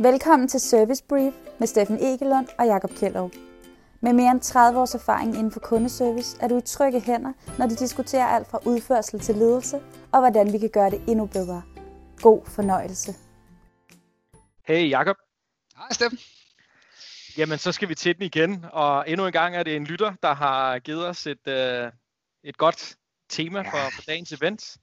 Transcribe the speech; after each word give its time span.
Velkommen 0.00 0.48
til 0.48 0.60
Service 0.60 1.04
Brief 1.08 1.34
med 1.58 1.66
Steffen 1.66 1.98
Egelund 2.00 2.48
og 2.58 2.66
Jakob 2.66 2.90
Kjellerup. 2.90 3.32
Med 4.00 4.12
mere 4.12 4.30
end 4.30 4.40
30 4.40 4.80
års 4.80 4.94
erfaring 4.94 5.34
inden 5.34 5.50
for 5.50 5.60
kundeservice 5.60 6.36
er 6.40 6.48
du 6.48 6.58
i 6.58 6.60
trygge 6.60 7.00
hænder, 7.00 7.32
når 7.58 7.66
de 7.66 7.76
diskuterer 7.76 8.26
alt 8.26 8.46
fra 8.50 8.58
udførsel 8.66 9.20
til 9.20 9.34
ledelse 9.34 9.76
og 10.12 10.20
hvordan 10.20 10.52
vi 10.52 10.58
kan 10.58 10.70
gøre 10.70 10.90
det 10.90 11.02
endnu 11.08 11.26
bedre. 11.26 11.62
God 12.20 12.46
fornøjelse. 12.46 13.14
Hey 14.64 14.90
Jakob. 14.90 15.16
Hej 15.76 15.88
Steffen. 15.90 16.18
Jamen, 17.38 17.58
så 17.58 17.72
skal 17.72 17.88
vi 17.88 17.94
til 17.94 18.14
den 18.16 18.22
igen, 18.22 18.64
og 18.72 19.10
endnu 19.10 19.26
en 19.26 19.32
gang 19.32 19.56
er 19.56 19.62
det 19.62 19.76
en 19.76 19.84
lytter, 19.84 20.14
der 20.22 20.34
har 20.34 20.78
givet 20.78 21.06
os 21.06 21.26
et, 21.26 21.48
øh, 21.48 21.92
et 22.44 22.56
godt 22.56 22.96
tema 23.28 23.62
for, 23.62 23.90
for 23.94 24.02
dagens 24.02 24.32
event. 24.32 24.76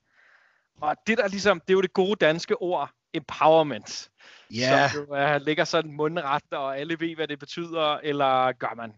Og 0.81 0.95
det 1.07 1.17
der 1.17 1.27
ligesom, 1.27 1.59
det 1.59 1.69
er 1.69 1.73
jo 1.73 1.81
det 1.81 1.93
gode 1.93 2.15
danske 2.15 2.61
ord, 2.61 2.91
empowerment. 3.13 4.09
Ja. 4.53 4.89
Som 4.93 5.05
jo 5.09 5.35
uh, 5.35 5.41
ligger 5.41 5.63
sådan 5.63 5.91
mundret, 5.91 6.43
og 6.51 6.79
alle 6.79 6.99
ved, 6.99 7.15
hvad 7.15 7.27
det 7.27 7.39
betyder, 7.39 7.97
eller 8.03 8.51
gør 8.51 8.73
man? 8.77 8.93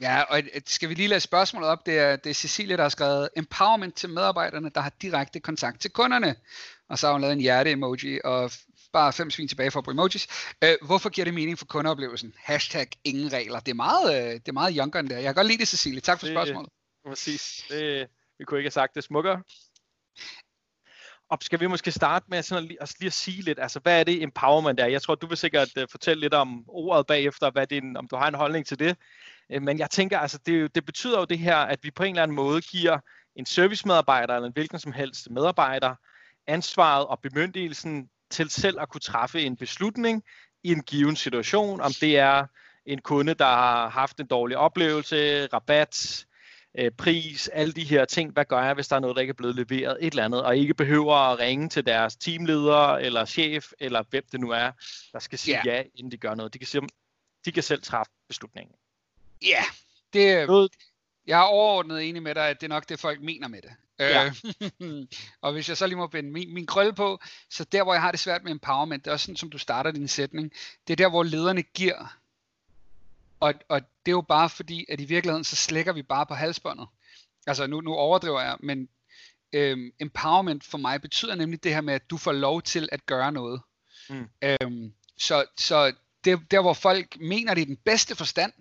Ja, 0.00 0.22
og 0.22 0.42
skal 0.66 0.88
vi 0.88 0.94
lige 0.94 1.08
lade 1.08 1.20
spørgsmålet 1.20 1.68
op? 1.68 1.86
Det 1.86 1.98
er, 1.98 2.16
det 2.16 2.30
er 2.30 2.34
Cecilie, 2.34 2.76
der 2.76 2.82
har 2.82 2.88
skrevet 2.88 3.28
empowerment 3.36 3.94
til 3.94 4.08
medarbejderne, 4.08 4.70
der 4.74 4.80
har 4.80 4.92
direkte 5.02 5.40
kontakt 5.40 5.80
til 5.80 5.90
kunderne. 5.90 6.34
Og 6.88 6.98
så 6.98 7.06
har 7.06 7.12
hun 7.12 7.20
lavet 7.20 7.32
en 7.32 7.40
hjerte-emoji, 7.40 8.20
og 8.24 8.50
bare 8.92 9.12
fem 9.12 9.30
svin 9.30 9.48
tilbage 9.48 9.70
for 9.70 9.78
at 9.78 9.84
bruge 9.84 9.94
emojis. 9.94 10.28
Øh, 10.64 10.74
hvorfor 10.82 11.08
giver 11.08 11.24
det 11.24 11.34
mening 11.34 11.58
for 11.58 11.66
kundeoplevelsen? 11.66 12.34
Hashtag 12.38 12.86
ingen 13.04 13.32
regler. 13.32 13.60
Det 13.60 13.70
er 13.70 13.74
meget, 13.74 14.14
øh, 14.14 14.32
det 14.32 14.48
er 14.48 14.52
meget 14.52 14.74
younger 14.78 15.00
end 15.00 15.08
det. 15.08 15.14
Jeg 15.14 15.24
kan 15.24 15.34
godt 15.34 15.46
lide 15.46 15.58
det, 15.58 15.68
Cecilie. 15.68 16.00
Tak 16.00 16.20
for 16.20 16.26
det, 16.26 16.34
spørgsmålet. 16.34 16.70
Præcis. 17.06 17.64
Det, 17.68 18.08
vi 18.38 18.44
kunne 18.44 18.58
ikke 18.58 18.66
have 18.66 18.72
sagt 18.72 18.94
det 18.94 19.04
smukkere. 19.04 19.42
Og 21.30 21.38
skal 21.40 21.60
vi 21.60 21.66
måske 21.66 21.90
starte 21.90 22.26
med 22.28 22.42
sådan 22.42 22.64
at 22.64 22.68
lige, 22.68 22.82
at 22.82 22.94
lige 22.98 23.06
at 23.06 23.12
sige 23.12 23.42
lidt, 23.42 23.58
altså 23.58 23.80
hvad 23.80 24.00
er 24.00 24.04
det 24.04 24.22
empowerment 24.22 24.80
er? 24.80 24.86
Jeg 24.86 25.02
tror, 25.02 25.14
du 25.14 25.26
vil 25.26 25.36
sikkert 25.36 25.68
uh, 25.76 25.82
fortælle 25.90 26.20
lidt 26.20 26.34
om 26.34 26.64
ordet 26.68 27.06
bagefter, 27.06 27.50
hvad 27.50 27.66
det 27.66 27.96
om 27.96 28.08
du 28.08 28.16
har 28.16 28.28
en 28.28 28.34
holdning 28.34 28.66
til 28.66 28.78
det. 28.78 28.96
Uh, 29.56 29.62
men 29.62 29.78
jeg 29.78 29.90
tænker, 29.90 30.18
altså 30.18 30.38
det, 30.46 30.74
det 30.74 30.84
betyder 30.84 31.18
jo 31.18 31.24
det 31.24 31.38
her, 31.38 31.56
at 31.56 31.78
vi 31.82 31.90
på 31.90 32.02
en 32.02 32.10
eller 32.10 32.22
anden 32.22 32.34
måde 32.34 32.60
giver 32.60 32.98
en 33.36 33.46
servicemedarbejder 33.46 34.34
eller 34.34 34.46
en 34.46 34.52
hvilken 34.52 34.78
som 34.78 34.92
helst 34.92 35.30
medarbejder 35.30 35.94
ansvaret 36.46 37.06
og 37.06 37.20
bemyndigelsen 37.22 38.08
til 38.30 38.50
selv 38.50 38.80
at 38.80 38.88
kunne 38.88 39.00
træffe 39.00 39.42
en 39.42 39.56
beslutning 39.56 40.22
i 40.64 40.72
en 40.72 40.82
given 40.82 41.16
situation, 41.16 41.80
om 41.80 41.92
det 42.00 42.18
er 42.18 42.46
en 42.86 43.00
kunde, 43.00 43.34
der 43.34 43.44
har 43.44 43.88
haft 43.88 44.20
en 44.20 44.26
dårlig 44.26 44.56
oplevelse, 44.56 45.46
rabat, 45.46 46.26
øh, 46.78 46.90
pris, 46.90 47.48
alle 47.48 47.72
de 47.72 47.84
her 47.84 48.04
ting. 48.04 48.32
Hvad 48.32 48.44
gør 48.44 48.62
jeg, 48.62 48.74
hvis 48.74 48.88
der 48.88 48.96
er 48.96 49.00
noget, 49.00 49.16
der 49.16 49.20
ikke 49.20 49.30
er 49.30 49.34
blevet 49.34 49.56
leveret? 49.56 49.96
Et 50.00 50.10
eller 50.10 50.24
andet, 50.24 50.42
og 50.42 50.56
ikke 50.56 50.74
behøver 50.74 51.14
at 51.14 51.38
ringe 51.38 51.68
til 51.68 51.86
deres 51.86 52.16
teamleder, 52.16 52.96
eller 52.96 53.24
chef, 53.24 53.72
eller 53.78 54.02
hvem 54.10 54.24
det 54.32 54.40
nu 54.40 54.50
er, 54.50 54.70
der 55.12 55.18
skal 55.18 55.38
sige 55.38 55.54
yeah. 55.54 55.66
ja, 55.66 55.82
inden 55.94 56.12
de 56.12 56.16
gør 56.16 56.34
noget. 56.34 56.54
De 56.54 56.58
kan, 56.58 56.66
sige, 56.66 56.82
de 57.44 57.52
kan 57.52 57.62
selv 57.62 57.82
træffe 57.82 58.12
beslutningen. 58.28 58.74
Ja, 59.42 59.48
yeah, 59.48 59.64
det, 60.12 60.46
noget, 60.48 60.72
jeg 61.26 61.38
er 61.38 61.44
overordnet 61.44 62.08
enig 62.08 62.22
med 62.22 62.34
dig, 62.34 62.48
at 62.48 62.60
det 62.60 62.66
er 62.66 62.68
nok 62.68 62.88
det, 62.88 63.00
folk 63.00 63.20
mener 63.20 63.48
med 63.48 63.62
det. 63.62 63.70
Ja. 63.98 64.32
Øh, 64.80 65.06
og 65.42 65.52
hvis 65.52 65.68
jeg 65.68 65.76
så 65.76 65.86
lige 65.86 65.96
må 65.96 66.06
binde 66.06 66.30
min, 66.30 66.54
min 66.54 66.66
krølle 66.66 66.92
på, 66.92 67.20
så 67.50 67.64
der, 67.64 67.82
hvor 67.82 67.92
jeg 67.92 68.02
har 68.02 68.10
det 68.10 68.20
svært 68.20 68.42
med 68.42 68.52
empowerment, 68.52 69.04
det 69.04 69.10
er 69.10 69.12
også 69.12 69.24
sådan, 69.24 69.36
som 69.36 69.50
du 69.50 69.58
starter 69.58 69.90
din 69.90 70.08
sætning, 70.08 70.52
det 70.86 70.92
er 70.92 70.96
der, 70.96 71.08
hvor 71.08 71.22
lederne 71.22 71.62
giver. 71.62 72.19
Og, 73.40 73.54
og 73.68 73.80
det 73.80 74.12
er 74.12 74.16
jo 74.16 74.20
bare 74.20 74.50
fordi, 74.50 74.86
at 74.88 75.00
i 75.00 75.04
virkeligheden, 75.04 75.44
så 75.44 75.56
slækker 75.56 75.92
vi 75.92 76.02
bare 76.02 76.26
på 76.26 76.34
halsbåndet. 76.34 76.88
Altså 77.46 77.66
nu, 77.66 77.80
nu 77.80 77.94
overdriver 77.94 78.40
jeg, 78.40 78.56
men 78.60 78.88
øhm, 79.52 79.90
empowerment 80.00 80.64
for 80.64 80.78
mig 80.78 81.02
betyder 81.02 81.34
nemlig 81.34 81.64
det 81.64 81.74
her 81.74 81.80
med, 81.80 81.94
at 81.94 82.10
du 82.10 82.16
får 82.16 82.32
lov 82.32 82.62
til 82.62 82.88
at 82.92 83.06
gøre 83.06 83.32
noget. 83.32 83.60
Mm. 84.10 84.28
Øhm, 84.42 84.92
så 85.18 85.44
så 85.58 85.92
det, 86.24 86.50
der, 86.50 86.60
hvor 86.60 86.72
folk 86.72 87.20
mener 87.20 87.54
det 87.54 87.60
i 87.60 87.64
den 87.64 87.76
bedste 87.76 88.16
forstand, 88.16 88.52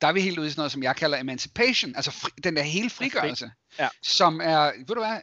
der 0.00 0.08
er 0.08 0.12
vi 0.12 0.20
helt 0.20 0.38
ude 0.38 0.46
i 0.46 0.50
sådan 0.50 0.60
noget, 0.60 0.72
som 0.72 0.82
jeg 0.82 0.96
kalder 0.96 1.18
emancipation, 1.18 1.96
altså 1.96 2.10
fri, 2.10 2.30
den 2.44 2.56
der 2.56 2.62
hele 2.62 2.90
frigørelse, 2.90 3.50
ja. 3.78 3.88
som 4.02 4.40
er, 4.40 4.72
ved 4.78 4.86
du 4.86 5.00
hvad, 5.00 5.20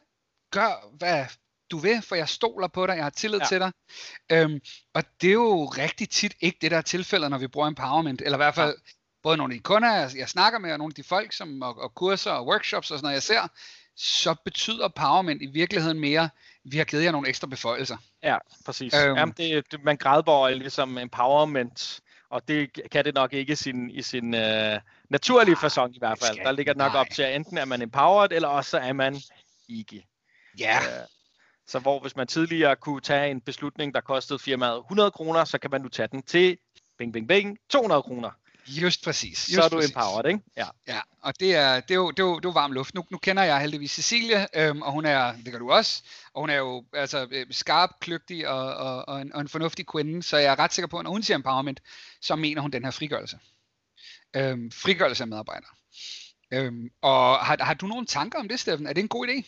gør 0.52 0.96
hvad 0.98 1.26
du 1.72 1.78
vil, 1.78 2.02
for 2.02 2.16
jeg 2.16 2.30
stoler 2.30 2.68
på 2.68 2.88
dig, 2.88 2.96
jeg 2.96 3.04
har 3.04 3.10
tillid 3.10 3.40
ja. 3.40 3.46
til 3.46 3.60
dig. 3.60 3.72
Øhm, 4.32 4.60
og 4.94 5.04
det 5.22 5.28
er 5.28 5.34
jo 5.34 5.66
rigtig 5.66 6.10
tit 6.10 6.36
ikke 6.40 6.58
det, 6.62 6.72
der 6.72 6.78
er 6.78 6.82
tilfældet, 6.82 7.30
når 7.30 7.38
vi 7.38 7.48
bruger 7.48 7.68
empowerment, 7.68 8.22
eller 8.22 8.38
i 8.38 8.44
hvert 8.44 8.56
fald 8.56 8.76
ja. 8.78 8.92
Både 9.26 9.38
nogle 9.38 9.60
kunder, 9.60 9.94
jeg, 9.94 10.10
jeg 10.18 10.30
snakker 10.30 10.60
med, 10.60 10.72
og 10.72 10.78
nogle 10.78 10.92
af 10.92 10.96
de 10.96 11.04
folk, 11.04 11.34
som, 11.34 11.62
og, 11.62 11.78
og 11.78 11.96
kurser 11.96 12.32
og 12.32 12.48
workshops 12.48 12.92
og 12.92 12.98
sådan 12.98 13.04
noget, 13.04 13.14
jeg 13.14 13.24
ser, 13.24 13.48
så 13.96 14.36
betyder 14.46 14.86
empowerment 14.86 15.42
i 15.42 15.46
virkeligheden 15.46 16.00
mere, 16.00 16.30
vi 16.64 16.78
har 16.78 16.86
givet 16.86 17.04
jer 17.04 17.12
nogle 17.12 17.30
ekstra 17.30 17.48
beføjelser. 17.48 17.98
Ja, 18.24 18.38
præcis. 18.66 18.94
Øhm, 18.94 19.18
Jamen, 19.18 19.34
det, 19.38 19.72
det, 19.72 19.84
man 19.84 19.98
gradbøjer 19.98 20.56
ligesom 20.56 20.98
empowerment 20.98 22.02
og 22.30 22.48
det 22.48 22.80
kan 22.92 23.06
det 23.06 23.14
nok 23.14 23.34
ikke 23.34 23.56
sin, 23.56 23.90
i 23.90 24.02
sin 24.02 24.34
uh, 24.34 24.80
naturlige 25.10 25.58
fasong 25.62 25.96
i 25.96 26.00
hvert 26.00 26.20
fald. 26.20 26.38
Der 26.44 26.52
ligger 26.52 26.74
nok 26.74 26.92
nej. 26.92 27.02
op 27.02 27.08
til, 27.10 27.24
at 27.24 27.36
enten 27.36 27.58
er 27.58 27.66
man 27.66 27.82
empowered, 27.82 28.32
eller 28.32 28.48
også 28.48 28.78
er 28.78 28.94
man 28.94 29.16
ikke. 29.70 30.08
Ja. 30.60 30.78
Uh, 30.78 31.08
så 31.68 31.80
hvor 31.80 32.00
hvis 32.00 32.16
man 32.16 32.28
tidligere 32.28 32.76
kunne 32.76 33.02
tage 33.02 33.32
en 33.32 33.42
beslutning, 33.42 33.94
der 33.94 34.02
kostede 34.02 34.40
firmaet 34.40 34.78
100 34.80 35.12
kroner, 35.12 35.46
så 35.46 35.58
kan 35.58 35.72
man 35.72 35.82
nu 35.82 35.88
tage 35.88 36.08
den 36.08 36.24
til 36.24 36.58
bing, 36.98 37.14
bing, 37.14 37.28
bing, 37.28 37.58
200 37.70 38.04
kroner. 38.04 38.32
Just 38.68 39.04
præcis. 39.04 39.50
Just 39.50 39.56
så 39.56 39.62
er 39.64 39.70
du 39.70 39.76
præcis. 39.76 39.92
empowered, 39.92 40.26
ikke? 40.26 40.40
Ja. 40.58 40.68
ja, 40.88 41.00
og 41.22 41.40
det 41.40 41.56
er, 41.56 41.80
det 41.80 41.92
er, 41.92 41.96
jo, 41.96 42.12
det 42.12 42.20
er, 42.20 42.24
jo, 42.24 42.36
det 42.36 42.46
er 42.46 42.50
jo 42.50 42.54
varm 42.54 42.72
luft. 42.72 42.96
Nu, 42.96 43.06
nu 43.10 43.18
kender 43.18 43.44
jeg 43.44 43.62
heldigvis 43.62 43.92
Cecilie, 43.92 44.48
øhm, 44.56 44.82
og 44.82 44.92
hun 44.92 45.06
er, 45.06 45.34
det 45.46 45.52
gør 45.52 45.60
du 45.60 45.72
også, 45.72 46.04
og 46.34 46.42
hun 46.42 46.50
er 46.50 46.56
jo 46.56 46.86
altså, 46.94 47.28
øh, 47.32 47.46
skarp, 47.52 47.90
kløgtig 48.00 48.48
og, 48.48 48.76
og, 48.76 49.08
og, 49.08 49.22
en, 49.22 49.34
og 49.34 49.42
en 49.42 49.48
fornuftig 49.48 49.88
kvinde, 49.88 50.24
så 50.24 50.38
jeg 50.38 50.52
er 50.52 50.60
ret 50.60 50.74
sikker 50.74 50.88
på, 50.88 50.98
at 50.98 51.04
når 51.04 51.12
hun 51.12 51.24
siger 51.24 51.38
empowerment, 51.38 51.82
så 52.22 52.36
mener 52.36 52.62
hun 52.62 52.72
den 52.72 52.84
her 52.84 52.92
frigørelse. 52.92 53.40
Øhm, 54.36 54.72
frigørelse 54.72 55.24
af 55.24 55.28
medarbejdere. 55.28 55.72
Øhm, 56.52 56.90
og 57.02 57.38
har, 57.38 57.64
har 57.64 57.74
du 57.74 57.88
nogle 57.88 58.06
tanker 58.06 58.40
om 58.40 58.48
det, 58.48 58.60
Steffen? 58.60 58.88
Er 58.88 58.94
det 58.94 59.02
en 59.02 59.08
god 59.08 59.28
idé? 59.28 59.48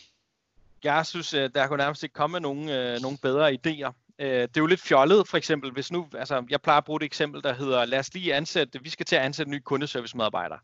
Jeg 0.84 1.06
synes, 1.06 1.30
der 1.30 1.66
kunne 1.66 1.76
nærmest 1.76 2.02
ikke 2.02 2.12
komme 2.12 2.40
nogen, 2.40 2.68
øh, 2.68 3.00
nogle 3.00 3.18
bedre 3.18 3.52
idéer. 3.52 4.07
Øh, 4.20 4.42
det 4.42 4.56
er 4.56 4.60
jo 4.60 4.66
lidt 4.66 4.80
fjollet, 4.80 5.28
for 5.28 5.36
eksempel, 5.36 5.72
hvis 5.72 5.92
nu, 5.92 6.08
altså 6.14 6.44
jeg 6.50 6.60
plejer 6.60 6.78
at 6.78 6.84
bruge 6.84 6.96
et 6.96 7.06
eksempel, 7.06 7.42
der 7.42 7.54
hedder, 7.54 7.84
lad 7.84 7.98
os 7.98 8.14
lige 8.14 8.34
ansætte, 8.34 8.82
vi 8.82 8.90
skal 8.90 9.06
til 9.06 9.16
at 9.16 9.22
ansætte 9.22 9.48
en 9.48 9.56
ny 9.56 9.60
kundeservicemedarbejder. 9.64 10.56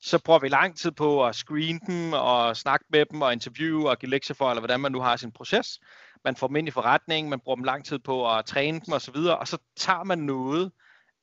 Så 0.00 0.18
bruger 0.18 0.38
vi 0.38 0.48
lang 0.48 0.76
tid 0.76 0.90
på 0.90 1.26
at 1.26 1.34
screene 1.34 1.80
dem, 1.86 2.12
og 2.12 2.56
snakke 2.56 2.84
med 2.90 3.04
dem, 3.10 3.22
og 3.22 3.32
interviewe, 3.32 3.90
og 3.90 3.98
give 3.98 4.10
lektier 4.10 4.34
for, 4.34 4.50
eller 4.50 4.60
hvordan 4.60 4.80
man 4.80 4.92
nu 4.92 5.00
har 5.00 5.16
sin 5.16 5.32
proces. 5.32 5.80
Man 6.24 6.36
får 6.36 6.46
dem 6.46 6.56
ind 6.56 6.68
i 6.68 6.70
forretningen, 6.70 7.30
man 7.30 7.40
bruger 7.40 7.56
dem 7.56 7.64
lang 7.64 7.84
tid 7.84 7.98
på 7.98 8.34
at 8.36 8.44
træne 8.44 8.80
dem 8.86 8.94
osv., 8.94 9.16
og 9.16 9.48
så 9.48 9.58
tager 9.76 10.04
man 10.04 10.18
noget 10.18 10.72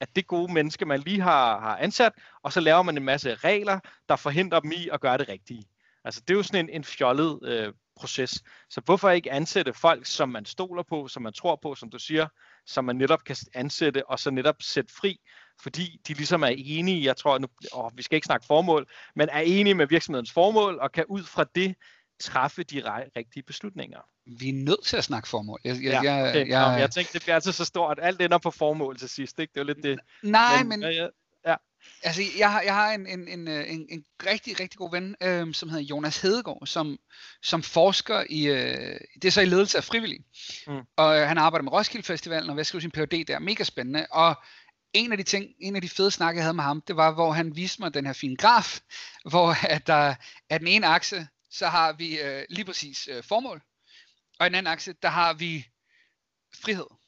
af 0.01 0.07
det 0.15 0.27
gode 0.27 0.53
menneske, 0.53 0.85
man 0.85 0.99
lige 0.99 1.21
har, 1.21 1.59
har 1.59 1.77
ansat, 1.77 2.13
og 2.43 2.53
så 2.53 2.59
laver 2.59 2.81
man 2.81 2.97
en 2.97 3.05
masse 3.05 3.35
regler, 3.35 3.79
der 4.09 4.15
forhindrer 4.15 4.59
dem 4.59 4.71
i 4.71 4.89
at 4.93 5.01
gøre 5.01 5.17
det 5.17 5.29
rigtige. 5.29 5.63
Altså 6.03 6.21
det 6.27 6.33
er 6.33 6.37
jo 6.37 6.43
sådan 6.43 6.65
en, 6.65 6.75
en 6.75 6.83
fjollet 6.83 7.39
øh, 7.43 7.73
proces. 7.99 8.43
Så 8.69 8.81
hvorfor 8.85 9.09
ikke 9.09 9.31
ansætte 9.31 9.73
folk, 9.73 10.05
som 10.05 10.29
man 10.29 10.45
stoler 10.45 10.83
på, 10.83 11.07
som 11.07 11.23
man 11.23 11.33
tror 11.33 11.59
på, 11.61 11.75
som 11.75 11.89
du 11.89 11.99
siger, 11.99 12.27
som 12.65 12.85
man 12.85 12.95
netop 12.95 13.23
kan 13.23 13.35
ansætte 13.53 14.09
og 14.09 14.19
så 14.19 14.31
netop 14.31 14.55
sætte 14.59 14.93
fri, 14.93 15.19
fordi 15.61 16.01
de 16.07 16.13
ligesom 16.13 16.43
er 16.43 16.53
enige, 16.57 17.05
jeg 17.05 17.17
tror, 17.17 17.37
nu, 17.37 17.47
åh, 17.73 17.91
vi 17.95 18.03
skal 18.03 18.15
ikke 18.15 18.25
snakke 18.25 18.45
formål, 18.45 18.89
men 19.15 19.29
er 19.29 19.39
enige 19.39 19.73
med 19.73 19.87
virksomhedens 19.87 20.31
formål 20.31 20.79
og 20.79 20.91
kan 20.91 21.05
ud 21.09 21.23
fra 21.23 21.45
det 21.55 21.75
træffe 22.19 22.63
de 22.63 22.83
rigtige 23.17 23.43
beslutninger. 23.43 23.99
Vi 24.39 24.49
er 24.49 24.53
nødt 24.53 24.85
til 24.85 24.97
at 24.97 25.03
snakke 25.03 25.29
formål. 25.29 25.59
Jeg, 25.63 25.83
jeg, 25.83 26.03
ja, 26.03 26.29
okay. 26.29 26.39
jeg, 26.39 26.47
jeg, 26.47 26.77
jeg 26.79 26.91
tænkte, 26.91 27.13
det 27.13 27.21
bliver 27.21 27.35
altid 27.35 27.51
så 27.51 27.65
stort. 27.65 27.99
Alt 28.01 28.21
ender 28.21 28.37
på 28.37 28.51
formål 28.51 28.97
til 28.97 29.09
sidst. 29.09 29.39
Ikke? 29.39 29.53
Det 29.53 29.59
er 29.59 29.63
lidt 29.63 29.83
det. 29.83 29.99
Nej, 30.23 30.63
men, 30.63 30.69
men 30.69 30.81
ja, 30.81 30.89
ja. 30.89 31.07
Altså, 32.03 32.21
jeg 32.37 32.51
har, 32.51 32.61
jeg 32.61 32.75
har 32.75 32.91
en, 32.91 33.07
en, 33.07 33.27
en, 33.27 33.47
øh, 33.47 33.73
en, 33.73 33.87
en 33.89 34.05
rigtig, 34.25 34.59
rigtig 34.59 34.77
god 34.77 34.91
ven, 34.91 35.15
øh, 35.21 35.53
som 35.53 35.69
hedder 35.69 35.83
Jonas 35.83 36.21
Hedegaard, 36.21 36.67
som, 36.67 36.99
som 37.43 37.63
forsker 37.63 38.23
i, 38.29 38.47
øh, 38.47 38.99
det 39.21 39.25
er 39.25 39.31
så 39.31 39.41
i 39.41 39.45
ledelse 39.45 39.77
af 39.77 39.83
frivillige. 39.83 40.25
Mm. 40.67 40.81
Og 40.95 41.19
øh, 41.19 41.27
han 41.27 41.37
arbejder 41.37 41.63
med 41.63 41.71
Roskilde 41.71 42.05
Festivalen, 42.05 42.49
og 42.49 42.53
hvad 42.53 42.63
skriver 42.63 42.81
sin 42.81 42.91
Ph.D. 42.91 43.27
der, 43.27 43.39
mega 43.39 43.63
spændende. 43.63 44.07
Og 44.11 44.35
en 44.93 45.11
af 45.11 45.17
de 45.17 45.23
ting, 45.23 45.45
en 45.59 45.75
af 45.75 45.81
de 45.81 45.89
fede 45.89 46.11
snakke, 46.11 46.37
jeg 46.37 46.43
havde 46.43 46.53
med 46.53 46.63
ham, 46.63 46.81
det 46.81 46.95
var, 46.95 47.11
hvor 47.11 47.31
han 47.31 47.55
viste 47.55 47.81
mig 47.81 47.93
den 47.93 48.05
her 48.05 48.13
fine 48.13 48.37
graf, 48.37 48.79
hvor 49.29 49.65
at 49.67 49.87
der 49.87 50.15
er 50.49 50.57
den 50.57 50.67
ene 50.67 50.87
akse, 50.87 51.27
så 51.51 51.67
har 51.67 51.93
vi 51.93 52.19
øh, 52.19 52.45
lige 52.49 52.65
præcis 52.65 53.07
øh, 53.11 53.23
formål, 53.23 53.61
og 54.39 54.45
i 54.45 54.49
den 54.49 54.55
anden 54.55 54.71
akse, 54.71 54.93
der 55.01 55.09
har 55.09 55.33
vi 55.33 55.67
frihed. 56.63 56.98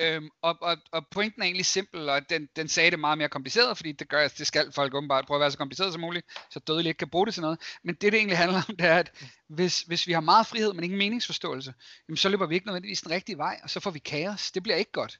Øhm, 0.00 0.28
og, 0.42 0.56
og, 0.60 0.76
og 0.92 1.06
pointen 1.10 1.42
er 1.42 1.46
egentlig 1.46 1.66
simpel, 1.66 2.08
og 2.08 2.30
den, 2.30 2.48
den 2.56 2.68
sagde 2.68 2.90
det 2.90 2.98
meget 2.98 3.18
mere 3.18 3.28
kompliceret, 3.28 3.76
fordi 3.76 3.92
det 3.92 4.08
gør, 4.08 4.28
det 4.28 4.46
skal 4.46 4.72
folk 4.72 4.94
åbenbart 4.94 5.26
prøve 5.26 5.36
at 5.36 5.40
være 5.40 5.50
så 5.50 5.58
kompliceret 5.58 5.92
som 5.92 6.00
muligt, 6.00 6.26
så 6.50 6.58
dødelige 6.58 6.90
ikke 6.90 6.98
kan 6.98 7.10
bruge 7.10 7.26
det 7.26 7.34
til 7.34 7.40
noget. 7.40 7.60
Men 7.84 7.94
det, 7.94 8.12
det 8.12 8.14
egentlig 8.14 8.38
handler 8.38 8.62
om, 8.68 8.76
det 8.76 8.86
er, 8.86 8.98
at 8.98 9.12
hvis, 9.48 9.80
hvis 9.80 10.06
vi 10.06 10.12
har 10.12 10.20
meget 10.20 10.46
frihed, 10.46 10.72
men 10.72 10.84
ingen 10.84 10.98
meningsforståelse, 10.98 11.74
jamen, 12.08 12.16
så 12.16 12.28
løber 12.28 12.46
vi 12.46 12.54
ikke 12.54 12.66
nødvendigvis 12.66 13.02
den 13.02 13.10
rigtige 13.10 13.38
vej, 13.38 13.60
og 13.62 13.70
så 13.70 13.80
får 13.80 13.90
vi 13.90 13.98
kaos. 13.98 14.52
Det 14.52 14.62
bliver 14.62 14.76
ikke 14.76 14.92
godt. 14.92 15.18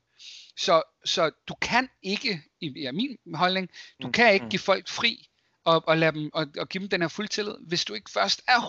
Så, 0.57 0.83
så 1.05 1.31
du 1.49 1.55
kan 1.55 1.89
ikke, 2.03 2.43
i, 2.61 2.67
i 2.67 2.91
min 2.93 3.17
holdning, 3.35 3.69
du 4.03 4.07
mm, 4.07 4.13
kan 4.13 4.33
ikke 4.35 4.45
mm. 4.45 4.51
give 4.51 4.61
folk 4.61 4.89
fri, 4.89 5.29
og, 5.65 5.89
og, 5.89 5.99
lade 5.99 6.13
dem, 6.13 6.31
og, 6.35 6.47
og 6.59 6.69
give 6.69 6.81
dem 6.81 6.89
den 6.89 7.01
her 7.01 7.09
fuld 7.09 7.29
tillid, 7.29 7.55
hvis 7.67 7.85
du 7.85 7.95
ikke 7.95 8.11
først 8.11 8.43
er 8.49 8.61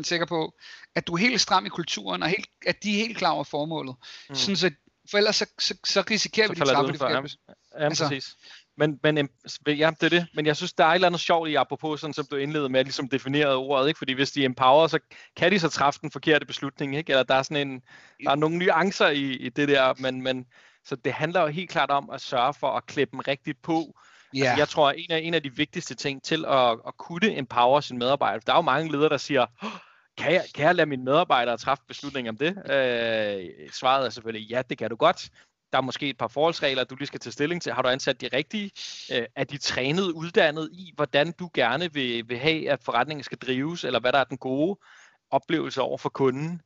100% 0.00 0.02
sikker 0.02 0.26
på, 0.26 0.54
at 0.94 1.06
du 1.06 1.12
er 1.12 1.16
helt 1.16 1.40
stram 1.40 1.66
i 1.66 1.68
kulturen, 1.68 2.22
og 2.22 2.28
helt, 2.28 2.48
at 2.66 2.82
de 2.82 2.94
er 2.94 2.96
helt 2.96 3.16
klar 3.16 3.30
over 3.30 3.44
formålet. 3.44 3.94
Mm. 4.28 4.34
Sådan 4.34 4.56
så 4.56 4.70
for 5.12 5.18
ellers 5.18 5.36
så, 5.36 5.46
så, 5.58 5.74
så 5.84 6.04
risikerer 6.10 6.46
så 6.46 6.52
vi, 6.52 6.60
at 6.60 6.66
de 6.66 6.92
de 6.92 6.98
forkerte 6.98 7.36
Ja, 7.78 7.84
altså. 7.84 8.04
præcis. 8.04 8.36
Men, 8.76 9.00
men 9.02 9.28
ja, 9.66 9.90
det 10.00 10.02
er 10.02 10.08
det. 10.08 10.26
Men 10.34 10.46
jeg 10.46 10.56
synes, 10.56 10.72
der 10.72 10.84
er 10.84 10.88
et 10.88 10.94
eller 10.94 11.06
andet 11.06 11.20
sjovt 11.20 11.48
i, 11.48 11.54
apropos 11.54 12.00
sådan, 12.00 12.14
som 12.14 12.26
du 12.30 12.36
indledede 12.36 12.68
med, 12.68 12.80
at 12.80 12.86
ligesom 12.86 13.08
definerede 13.08 13.56
ordet, 13.56 13.88
ikke? 13.88 13.98
Fordi 13.98 14.12
hvis 14.12 14.30
de 14.30 14.44
empower, 14.44 14.86
så 14.86 14.98
kan 15.36 15.52
de 15.52 15.60
så 15.60 15.68
træffe 15.68 16.00
den 16.02 16.10
forkerte 16.10 16.46
beslutning, 16.46 16.96
ikke? 16.96 17.10
Eller 17.10 17.22
der 17.22 17.34
er 17.34 17.42
sådan 17.42 17.68
en, 17.68 17.82
der 18.24 18.30
er 18.30 18.34
nogle 18.34 18.58
nuancer 18.58 19.08
i, 19.08 19.32
i 19.32 19.48
det 19.48 19.68
der, 19.68 19.94
men, 19.98 20.22
men 20.22 20.46
så 20.84 20.96
det 20.96 21.12
handler 21.12 21.40
jo 21.40 21.46
helt 21.46 21.70
klart 21.70 21.90
om 21.90 22.10
at 22.10 22.20
sørge 22.20 22.54
for 22.54 22.70
at 22.76 22.86
klippe 22.86 23.12
dem 23.12 23.20
rigtigt 23.20 23.62
på. 23.62 23.96
Yeah. 24.36 24.48
Altså, 24.48 24.60
jeg 24.60 24.68
tror, 24.68 24.88
at 24.88 24.94
en 24.98 25.10
af, 25.10 25.18
en 25.18 25.34
af 25.34 25.42
de 25.42 25.56
vigtigste 25.56 25.94
ting 25.94 26.22
til 26.22 26.44
at, 26.48 26.70
at 26.86 26.96
kunne 26.98 27.36
empower 27.36 27.80
sine 27.80 27.98
medarbejdere, 27.98 28.42
der 28.46 28.52
er 28.52 28.56
jo 28.56 28.62
mange 28.62 28.92
ledere, 28.92 29.08
der 29.08 29.16
siger, 29.16 29.46
kan 30.16 30.32
jeg, 30.32 30.44
kan 30.54 30.64
jeg 30.64 30.74
lade 30.74 30.88
mine 30.88 31.04
medarbejdere 31.04 31.56
træffe 31.56 31.84
beslutninger 31.88 32.32
om 32.32 32.36
det? 32.36 32.48
Øh, 32.48 33.70
svaret 33.72 34.06
er 34.06 34.10
selvfølgelig, 34.10 34.48
ja, 34.50 34.62
det 34.70 34.78
kan 34.78 34.90
du 34.90 34.96
godt. 34.96 35.28
Der 35.72 35.78
er 35.78 35.82
måske 35.82 36.08
et 36.08 36.18
par 36.18 36.28
forholdsregler, 36.28 36.84
du 36.84 36.94
lige 36.94 37.06
skal 37.06 37.20
tage 37.20 37.32
stilling 37.32 37.62
til. 37.62 37.72
Har 37.72 37.82
du 37.82 37.88
ansat 37.88 38.20
de 38.20 38.28
rigtige? 38.32 38.70
Øh, 39.12 39.26
er 39.36 39.44
de 39.44 39.58
trænet, 39.58 40.10
uddannet 40.10 40.68
i, 40.72 40.92
hvordan 40.96 41.32
du 41.32 41.50
gerne 41.54 41.92
vil, 41.92 42.28
vil 42.28 42.38
have, 42.38 42.70
at 42.70 42.82
forretningen 42.82 43.24
skal 43.24 43.38
drives, 43.38 43.84
eller 43.84 44.00
hvad 44.00 44.12
der 44.12 44.18
er 44.18 44.24
den 44.24 44.38
gode 44.38 44.78
oplevelse 45.30 45.82
over 45.82 45.98
for 45.98 46.08
kunden? 46.08 46.62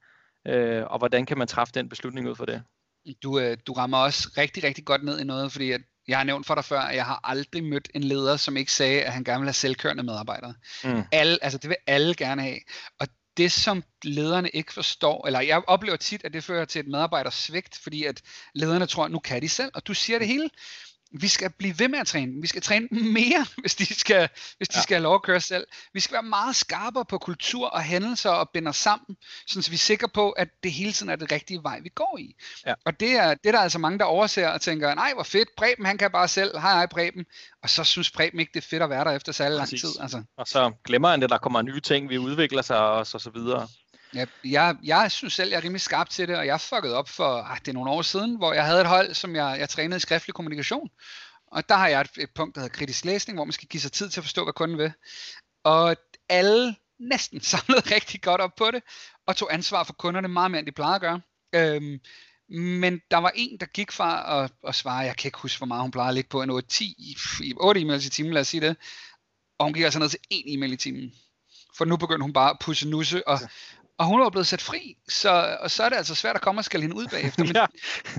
Øh, 0.46 0.84
og 0.86 0.98
hvordan 0.98 1.26
kan 1.26 1.38
man 1.38 1.48
træffe 1.48 1.72
den 1.74 1.88
beslutning 1.88 2.28
ud 2.28 2.34
for 2.34 2.44
det? 2.44 2.62
Du, 3.22 3.38
øh, 3.38 3.56
du 3.66 3.72
rammer 3.72 3.98
også 3.98 4.28
rigtig, 4.38 4.64
rigtig 4.64 4.84
godt 4.84 5.04
ned 5.04 5.20
i 5.20 5.24
noget, 5.24 5.52
fordi 5.52 5.72
at 5.72 5.80
jeg 6.08 6.18
har 6.18 6.24
nævnt 6.24 6.46
for 6.46 6.54
dig 6.54 6.64
før, 6.64 6.80
at 6.80 6.96
jeg 6.96 7.04
har 7.04 7.20
aldrig 7.24 7.64
mødt 7.64 7.88
en 7.94 8.04
leder, 8.04 8.36
som 8.36 8.56
ikke 8.56 8.72
sagde, 8.72 9.02
at 9.02 9.12
han 9.12 9.24
gerne 9.24 9.40
vil 9.40 9.46
have 9.46 9.54
selvkørende 9.54 10.02
medarbejdere. 10.02 10.54
Mm. 10.84 11.02
Alle, 11.12 11.38
altså 11.42 11.58
det 11.58 11.68
vil 11.68 11.76
alle 11.86 12.14
gerne 12.14 12.42
have. 12.42 12.58
Og 13.00 13.06
det, 13.36 13.52
som 13.52 13.84
lederne 14.04 14.50
ikke 14.50 14.72
forstår, 14.72 15.26
eller 15.26 15.40
jeg 15.40 15.62
oplever 15.66 15.96
tit, 15.96 16.24
at 16.24 16.32
det 16.32 16.44
fører 16.44 16.64
til 16.64 16.80
et 16.80 16.88
medarbejdersvigt, 16.88 17.78
fordi 17.78 18.04
at 18.04 18.22
lederne 18.54 18.86
tror, 18.86 19.04
at 19.04 19.10
nu 19.10 19.18
kan 19.18 19.42
de 19.42 19.48
selv, 19.48 19.70
og 19.74 19.86
du 19.86 19.94
siger 19.94 20.18
det 20.18 20.28
hele 20.28 20.50
vi 21.12 21.28
skal 21.28 21.50
blive 21.50 21.78
ved 21.78 21.88
med 21.88 21.98
at 21.98 22.06
træne. 22.06 22.40
Vi 22.40 22.46
skal 22.46 22.62
træne 22.62 22.88
mere, 22.90 23.46
hvis 23.62 23.74
de 23.74 23.94
skal, 23.94 24.28
hvis 24.56 24.68
de 24.68 24.78
ja. 24.78 24.82
skal 24.82 24.94
have 24.94 25.02
lov 25.02 25.14
at 25.14 25.22
køre 25.22 25.40
selv. 25.40 25.66
Vi 25.92 26.00
skal 26.00 26.12
være 26.12 26.22
meget 26.22 26.56
skarpere 26.56 27.04
på 27.04 27.18
kultur 27.18 27.68
og 27.68 27.82
hændelser 27.82 28.30
og 28.30 28.50
binder 28.50 28.72
sammen, 28.72 29.16
så 29.46 29.70
vi 29.70 29.74
er 29.74 29.78
sikre 29.78 30.08
på, 30.08 30.30
at 30.30 30.48
det 30.62 30.72
hele 30.72 30.92
tiden 30.92 31.10
er 31.10 31.16
det 31.16 31.32
rigtige 31.32 31.62
vej, 31.62 31.80
vi 31.80 31.88
går 31.88 32.18
i. 32.18 32.34
Ja. 32.66 32.74
Og 32.84 33.00
det 33.00 33.12
er, 33.12 33.34
det 33.34 33.46
er 33.46 33.52
der 33.52 33.58
altså 33.58 33.78
mange, 33.78 33.98
der 33.98 34.04
overser 34.04 34.48
og 34.48 34.60
tænker, 34.60 34.94
nej, 34.94 35.12
hvor 35.14 35.22
fedt, 35.22 35.48
Preben, 35.56 35.86
han 35.86 35.98
kan 35.98 36.10
bare 36.10 36.28
selv, 36.28 36.58
hej, 36.58 36.72
hej, 36.72 36.86
Preben. 36.86 37.26
Og 37.62 37.70
så 37.70 37.84
synes 37.84 38.10
Preben 38.10 38.40
ikke, 38.40 38.50
det 38.54 38.64
er 38.64 38.68
fedt 38.68 38.82
at 38.82 38.90
være 38.90 39.04
der 39.04 39.10
efter 39.10 39.32
så 39.32 39.48
lang 39.48 39.68
tid. 39.68 39.88
Altså. 40.00 40.22
Og 40.36 40.48
så 40.48 40.72
glemmer 40.84 41.08
han 41.08 41.22
det, 41.22 41.30
der 41.30 41.38
kommer 41.38 41.62
nye 41.62 41.80
ting, 41.80 42.08
vi 42.08 42.18
udvikler 42.18 42.62
sig 42.62 42.78
og 42.78 43.06
så, 43.06 43.18
så 43.18 43.30
videre. 43.30 43.68
Ja, 44.16 44.26
jeg, 44.44 44.76
jeg 44.82 45.12
synes 45.12 45.34
selv, 45.34 45.50
jeg 45.50 45.56
er 45.56 45.64
rimelig 45.64 45.80
skarp 45.80 46.08
til 46.08 46.28
det, 46.28 46.36
og 46.36 46.46
jeg 46.46 46.60
fuckede 46.60 46.96
op 46.96 47.08
for, 47.08 47.42
ah, 47.42 47.58
det 47.58 47.68
er 47.68 47.72
nogle 47.72 47.90
år 47.90 48.02
siden, 48.02 48.36
hvor 48.36 48.52
jeg 48.52 48.64
havde 48.64 48.80
et 48.80 48.86
hold, 48.86 49.14
som 49.14 49.36
jeg, 49.36 49.56
jeg 49.58 49.68
trænede 49.68 49.96
i 49.96 50.00
skriftlig 50.00 50.34
kommunikation. 50.34 50.90
Og 51.46 51.68
der 51.68 51.74
har 51.74 51.88
jeg 51.88 52.00
et, 52.00 52.10
et 52.18 52.30
punkt, 52.34 52.54
der 52.54 52.60
hedder 52.60 52.76
kritisk 52.76 53.04
læsning, 53.04 53.36
hvor 53.38 53.44
man 53.44 53.52
skal 53.52 53.68
give 53.68 53.80
sig 53.80 53.92
tid 53.92 54.10
til 54.10 54.20
at 54.20 54.24
forstå, 54.24 54.44
hvad 54.44 54.52
kunden 54.52 54.78
vil. 54.78 54.92
Og 55.64 55.96
alle 56.28 56.76
næsten 57.00 57.40
samlede 57.52 57.94
rigtig 57.94 58.22
godt 58.22 58.40
op 58.40 58.54
på 58.58 58.70
det, 58.70 58.82
og 59.26 59.36
tog 59.36 59.54
ansvar 59.54 59.84
for 59.84 59.92
kunderne 59.92 60.28
meget 60.28 60.50
mere, 60.50 60.58
end 60.58 60.66
de 60.66 60.72
plejede 60.72 60.94
at 60.94 61.00
gøre. 61.00 61.20
Øhm, 61.54 62.00
men 62.80 63.00
der 63.10 63.16
var 63.16 63.32
en, 63.34 63.60
der 63.60 63.66
gik 63.66 63.92
fra 63.92 64.42
at, 64.44 64.52
at 64.68 64.74
svare, 64.74 64.98
jeg 64.98 65.16
kan 65.16 65.28
ikke 65.28 65.38
huske, 65.38 65.58
hvor 65.58 65.66
meget 65.66 65.82
hun 65.82 65.90
plejede 65.90 66.08
at 66.08 66.14
ligge 66.14 66.28
på, 66.28 66.42
en 66.42 66.50
8-10, 66.50 66.54
8 67.56 67.80
e-mails 67.80 68.06
i 68.06 68.10
timen, 68.10 68.32
lad 68.32 68.40
os 68.40 68.48
sige 68.48 68.60
det. 68.60 68.76
Og 69.58 69.66
hun 69.66 69.74
gik 69.74 69.84
altså 69.84 69.98
ned 69.98 70.08
til 70.08 70.18
en 70.30 70.58
e-mail 70.58 70.72
i 70.72 70.76
timen. 70.76 71.12
For 71.76 71.84
nu 71.84 71.96
begyndte 71.96 72.22
hun 72.22 72.32
bare 72.32 72.50
at 72.50 72.56
pusse 72.60 72.88
nusse, 72.88 73.28
og, 73.28 73.38
og 73.98 74.06
hun 74.06 74.20
var 74.20 74.30
blevet 74.30 74.46
sat 74.46 74.62
fri, 74.62 74.96
så, 75.08 75.56
og 75.60 75.70
så 75.70 75.82
er 75.82 75.88
det 75.88 75.96
altså 75.96 76.14
svært 76.14 76.36
at 76.36 76.42
komme 76.42 76.60
og 76.60 76.64
skal 76.64 76.80
hende 76.80 76.96
ud 76.96 77.06
bagefter. 77.06 77.44
Men, 77.44 77.56
ja. 77.60 77.66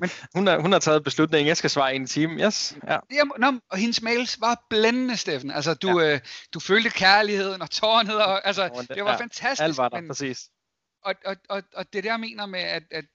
men, 0.01 0.09
hun, 0.35 0.47
har, 0.47 0.59
hun 0.59 0.71
har 0.71 0.79
taget 0.79 1.03
beslutningen, 1.03 1.47
jeg 1.47 1.57
skal 1.57 1.69
svare 1.69 1.95
en 1.95 2.07
time. 2.07 2.45
Yes. 2.45 2.77
Ja. 2.87 2.97
Jamen, 3.11 3.33
nå, 3.37 3.53
og 3.71 3.77
hendes 3.77 4.01
mails 4.01 4.41
var 4.41 4.65
blændende, 4.69 5.17
Steffen. 5.17 5.51
Altså, 5.51 5.73
du, 5.73 5.99
ja. 5.99 6.13
øh, 6.13 6.19
du 6.53 6.59
følte 6.59 6.89
kærligheden 6.89 7.61
og 7.61 7.71
tårnet, 7.71 8.15
og, 8.15 8.47
altså, 8.47 8.85
det 8.95 9.03
var 9.03 9.11
ja. 9.11 9.17
fantastisk. 9.17 9.61
Alt 9.61 9.77
var 9.77 9.89
der, 9.89 9.99
men, 10.01 10.07
præcis. 10.07 10.49
Og, 11.03 11.15
og, 11.25 11.35
og, 11.49 11.63
og 11.73 11.93
det 11.93 12.03
der, 12.03 12.17
mener 12.17 12.45
med, 12.45 12.59
at, 12.59 12.83
at 12.91 13.05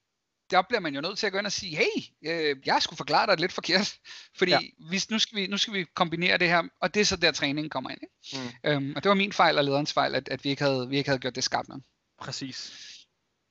der 0.51 0.61
bliver 0.61 0.79
man 0.79 0.95
jo 0.95 1.01
nødt 1.01 1.17
til 1.17 1.25
at 1.25 1.31
gå 1.31 1.37
ind 1.37 1.45
og 1.45 1.51
sige, 1.51 1.75
hey, 1.75 2.03
øh, 2.25 2.55
jeg 2.65 2.81
skulle 2.81 2.97
forklare 2.97 3.27
dig 3.27 3.39
lidt 3.39 3.51
forkert, 3.51 3.95
fordi 4.39 4.51
ja. 4.51 4.59
hvis, 4.89 5.09
nu, 5.09 5.19
skal 5.19 5.35
vi, 5.35 5.47
nu 5.47 5.57
skal 5.57 5.73
vi 5.73 5.85
kombinere 5.95 6.37
det 6.37 6.47
her, 6.47 6.63
og 6.81 6.93
det 6.93 7.01
er 7.01 7.05
så 7.05 7.15
der 7.15 7.31
træningen 7.31 7.69
kommer 7.69 7.89
ind. 7.89 7.99
Ikke? 8.01 8.45
Mm. 8.63 8.69
Øhm, 8.69 8.93
og 8.95 9.03
det 9.03 9.09
var 9.09 9.15
min 9.15 9.33
fejl 9.33 9.57
og 9.57 9.63
lederens 9.63 9.93
fejl, 9.93 10.15
at, 10.15 10.29
at 10.29 10.43
vi, 10.43 10.49
ikke 10.49 10.63
havde, 10.63 10.89
vi 10.89 10.97
ikke 10.97 11.09
havde 11.09 11.19
gjort 11.19 11.35
det 11.35 11.43
skarpt 11.43 11.69
nok. 11.69 11.81
Præcis. 12.17 12.89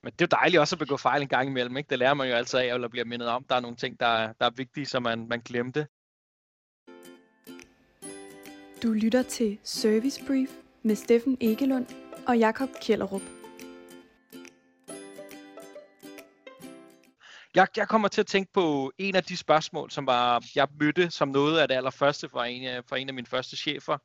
Men 0.03 0.13
det 0.13 0.23
er 0.23 0.27
jo 0.31 0.37
dejligt 0.41 0.61
også 0.61 0.75
at 0.75 0.79
begå 0.79 0.97
fejl 0.97 1.23
en 1.23 1.29
gang 1.29 1.49
imellem. 1.49 1.77
Ikke? 1.77 1.91
Det 1.91 1.99
lærer 1.99 2.15
man 2.15 2.29
jo 2.29 2.35
altid 2.35 2.59
af, 2.59 2.75
eller 2.75 2.89
bliver 2.89 3.05
mindet 3.05 3.29
om. 3.29 3.45
Der 3.49 3.55
er 3.55 3.61
nogle 3.61 3.77
ting, 3.77 4.01
der, 4.01 4.33
der 4.33 4.47
er 4.47 4.51
vigtige, 4.51 4.87
så 4.87 5.01
man, 5.01 5.29
man 5.29 5.41
glemte. 5.41 5.87
Du 8.83 8.93
lytter 8.93 9.23
til 9.23 9.59
Service 9.65 10.25
Brief 10.27 10.51
med 10.83 10.97
Steffen 10.97 11.39
Egelund 11.41 11.87
og 12.27 12.39
Jakob 12.39 12.69
Kjellerup. 12.81 13.23
Jeg, 17.55 17.67
jeg 17.77 17.89
kommer 17.89 18.09
til 18.09 18.21
at 18.21 18.27
tænke 18.27 18.53
på 18.53 18.93
en 18.99 19.17
af 19.17 19.25
de 19.25 19.37
spørgsmål, 19.37 19.91
som 19.91 20.07
var, 20.07 20.45
jeg 20.55 20.69
mødte 20.81 21.11
som 21.11 21.29
noget 21.29 21.59
af 21.59 21.69
det 21.69 21.75
allerførste 21.75 22.29
fra 22.29 22.47
en, 22.47 22.83
fra 22.89 22.97
en 22.97 23.09
af 23.09 23.15
mine 23.15 23.27
første 23.27 23.57
chefer, 23.57 23.99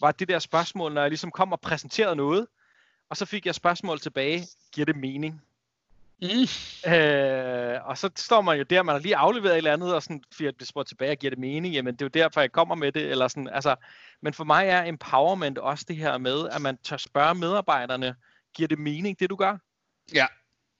var 0.00 0.12
det 0.12 0.28
der 0.28 0.38
spørgsmål, 0.38 0.92
når 0.92 1.00
jeg 1.00 1.10
ligesom 1.10 1.30
kom 1.30 1.52
og 1.52 1.60
præsenterede 1.60 2.16
noget, 2.16 2.46
og 3.08 3.16
så 3.16 3.26
fik 3.26 3.46
jeg 3.46 3.54
spørgsmål 3.54 4.00
tilbage, 4.00 4.46
giver 4.72 4.84
det 4.84 4.96
mening? 4.96 5.42
Mm. 6.22 6.92
Øh, 6.92 7.86
og 7.86 7.98
så 7.98 8.10
står 8.16 8.40
man 8.40 8.58
jo 8.58 8.62
der, 8.62 8.82
man 8.82 8.94
har 8.94 9.00
lige 9.00 9.16
afleveret 9.16 9.52
et 9.52 9.56
eller 9.56 9.72
andet, 9.72 9.94
og 9.94 10.02
sådan, 10.02 10.24
fordi 10.32 10.44
jeg 10.44 10.56
bliver 10.56 10.66
spurgt 10.66 10.88
tilbage, 10.88 11.16
giver 11.16 11.30
det 11.30 11.38
mening? 11.38 11.74
Jamen, 11.74 11.94
det 11.94 12.02
er 12.02 12.06
jo 12.06 12.24
derfor, 12.24 12.40
jeg 12.40 12.52
kommer 12.52 12.74
med 12.74 12.92
det. 12.92 13.02
Eller 13.10 13.28
sådan, 13.28 13.48
altså, 13.48 13.76
men 14.20 14.34
for 14.34 14.44
mig 14.44 14.66
er 14.66 14.82
empowerment 14.84 15.58
også 15.58 15.84
det 15.88 15.96
her 15.96 16.18
med, 16.18 16.48
at 16.48 16.62
man 16.62 16.76
tør 16.76 16.96
spørge 16.96 17.34
medarbejderne, 17.34 18.16
giver 18.54 18.68
det 18.68 18.78
mening, 18.78 19.20
det 19.20 19.30
du 19.30 19.36
gør? 19.36 19.58
Ja. 20.14 20.26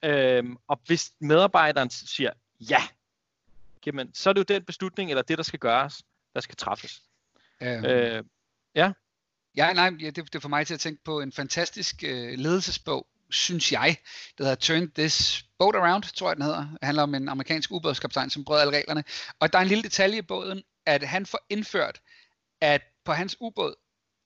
Øhm, 0.03 0.57
og 0.67 0.79
hvis 0.85 1.13
medarbejderen 1.19 1.89
siger 1.89 2.31
ja, 2.69 2.81
jamen, 3.85 4.13
så 4.13 4.29
er 4.29 4.33
det 4.33 4.39
jo 4.39 4.55
den 4.55 4.63
beslutning, 4.63 5.09
eller 5.09 5.23
det, 5.23 5.37
der 5.37 5.43
skal 5.43 5.59
gøres, 5.59 6.03
der 6.33 6.41
skal 6.41 6.55
træffes. 6.55 7.01
Øhm. 7.61 7.85
Øh, 7.85 8.23
ja. 8.75 8.91
Ja, 9.57 9.73
nej, 9.73 9.89
det, 9.89 10.33
det 10.33 10.41
får 10.41 10.49
mig 10.49 10.67
til 10.67 10.73
at 10.73 10.79
tænke 10.79 11.03
på 11.03 11.21
en 11.21 11.31
fantastisk 11.31 12.03
øh, 12.03 12.39
ledelsesbog, 12.39 13.07
synes 13.29 13.71
jeg, 13.71 13.97
der 14.37 14.43
hedder 14.43 14.55
Turn 14.55 14.91
This 14.91 15.45
Boat 15.59 15.75
Around, 15.75 16.03
tror 16.03 16.29
jeg 16.29 16.35
den 16.35 16.43
hedder. 16.43 16.59
Det 16.59 16.83
handler 16.83 17.03
om 17.03 17.15
en 17.15 17.29
amerikansk 17.29 17.71
ubådskaptajn, 17.71 18.29
som 18.29 18.45
brød 18.45 18.61
alle 18.61 18.77
reglerne. 18.77 19.03
Og 19.39 19.53
der 19.53 19.59
er 19.59 19.63
en 19.63 19.67
lille 19.67 19.83
detalje 19.83 20.17
i 20.17 20.21
båden, 20.21 20.63
at 20.85 21.03
han 21.03 21.25
får 21.25 21.45
indført, 21.49 21.99
at 22.61 22.81
på 23.05 23.13
hans 23.13 23.37
ubåd, 23.39 23.75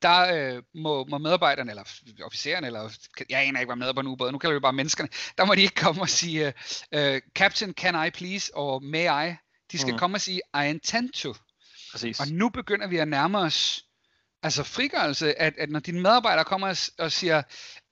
der 0.01 0.55
øh, 0.55 0.63
må, 0.75 1.05
må 1.05 1.17
medarbejderne, 1.17 1.71
eller 1.71 1.83
officeren, 2.23 2.63
eller 2.63 2.89
jeg 3.29 3.41
aner 3.41 3.59
ikke, 3.59 3.69
hvad 3.69 3.85
med 3.85 3.93
på 3.93 3.99
en 3.99 4.07
ubåd, 4.07 4.31
nu 4.31 4.37
kalder 4.37 4.53
vi 4.53 4.59
bare 4.59 4.73
menneskerne, 4.73 5.09
der 5.37 5.45
må 5.45 5.55
de 5.55 5.61
ikke 5.61 5.75
komme 5.75 6.01
og 6.01 6.09
sige, 6.09 6.53
øh, 6.91 7.21
Captain, 7.35 7.73
can 7.73 8.07
I 8.07 8.09
please, 8.09 8.55
og 8.55 8.83
may 8.83 9.29
I? 9.29 9.35
De 9.71 9.77
skal 9.77 9.93
mm. 9.93 9.99
komme 9.99 10.17
og 10.17 10.21
sige, 10.21 10.41
I 10.55 10.69
intend 10.69 11.09
to. 11.09 11.35
Præcis. 11.91 12.19
Og 12.19 12.27
nu 12.27 12.49
begynder 12.49 12.87
vi 12.87 12.97
at 12.97 13.07
nærme 13.07 13.37
os 13.37 13.85
altså 14.43 14.63
frigørelse, 14.63 15.41
at, 15.41 15.53
at 15.57 15.69
når 15.69 15.79
dine 15.79 16.01
medarbejdere 16.01 16.45
kommer 16.45 16.67
og, 16.67 17.05
og 17.05 17.11
siger, 17.11 17.41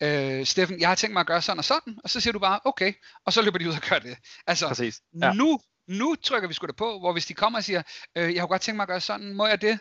øh, 0.03 0.45
Steffen, 0.45 0.79
jeg 0.79 0.87
har 0.87 0.95
tænkt 0.95 1.13
mig 1.13 1.19
at 1.19 1.27
gøre 1.27 1.41
sådan 1.41 1.57
og 1.57 1.65
sådan, 1.65 1.97
og 2.03 2.09
så 2.09 2.19
siger 2.19 2.31
du 2.31 2.39
bare, 2.39 2.59
okay, 2.63 2.93
og 3.25 3.33
så 3.33 3.41
løber 3.41 3.57
de 3.57 3.67
ud 3.67 3.73
og 3.73 3.81
gør 3.89 3.99
det. 3.99 4.17
Altså, 4.47 4.67
Præcis. 4.67 5.01
Ja. 5.21 5.33
nu, 5.33 5.59
nu 5.87 6.15
trykker 6.15 6.47
vi 6.47 6.53
sgu 6.53 6.67
da 6.67 6.71
på, 6.71 6.99
hvor 6.99 7.13
hvis 7.13 7.25
de 7.25 7.33
kommer 7.33 7.59
og 7.59 7.63
siger, 7.63 7.81
øh, 8.15 8.33
jeg 8.33 8.41
har 8.41 8.47
godt 8.47 8.61
tænkt 8.61 8.75
mig 8.75 8.83
at 8.83 8.89
gøre 8.89 9.01
sådan, 9.01 9.33
må 9.33 9.47
jeg 9.47 9.61
det? 9.61 9.79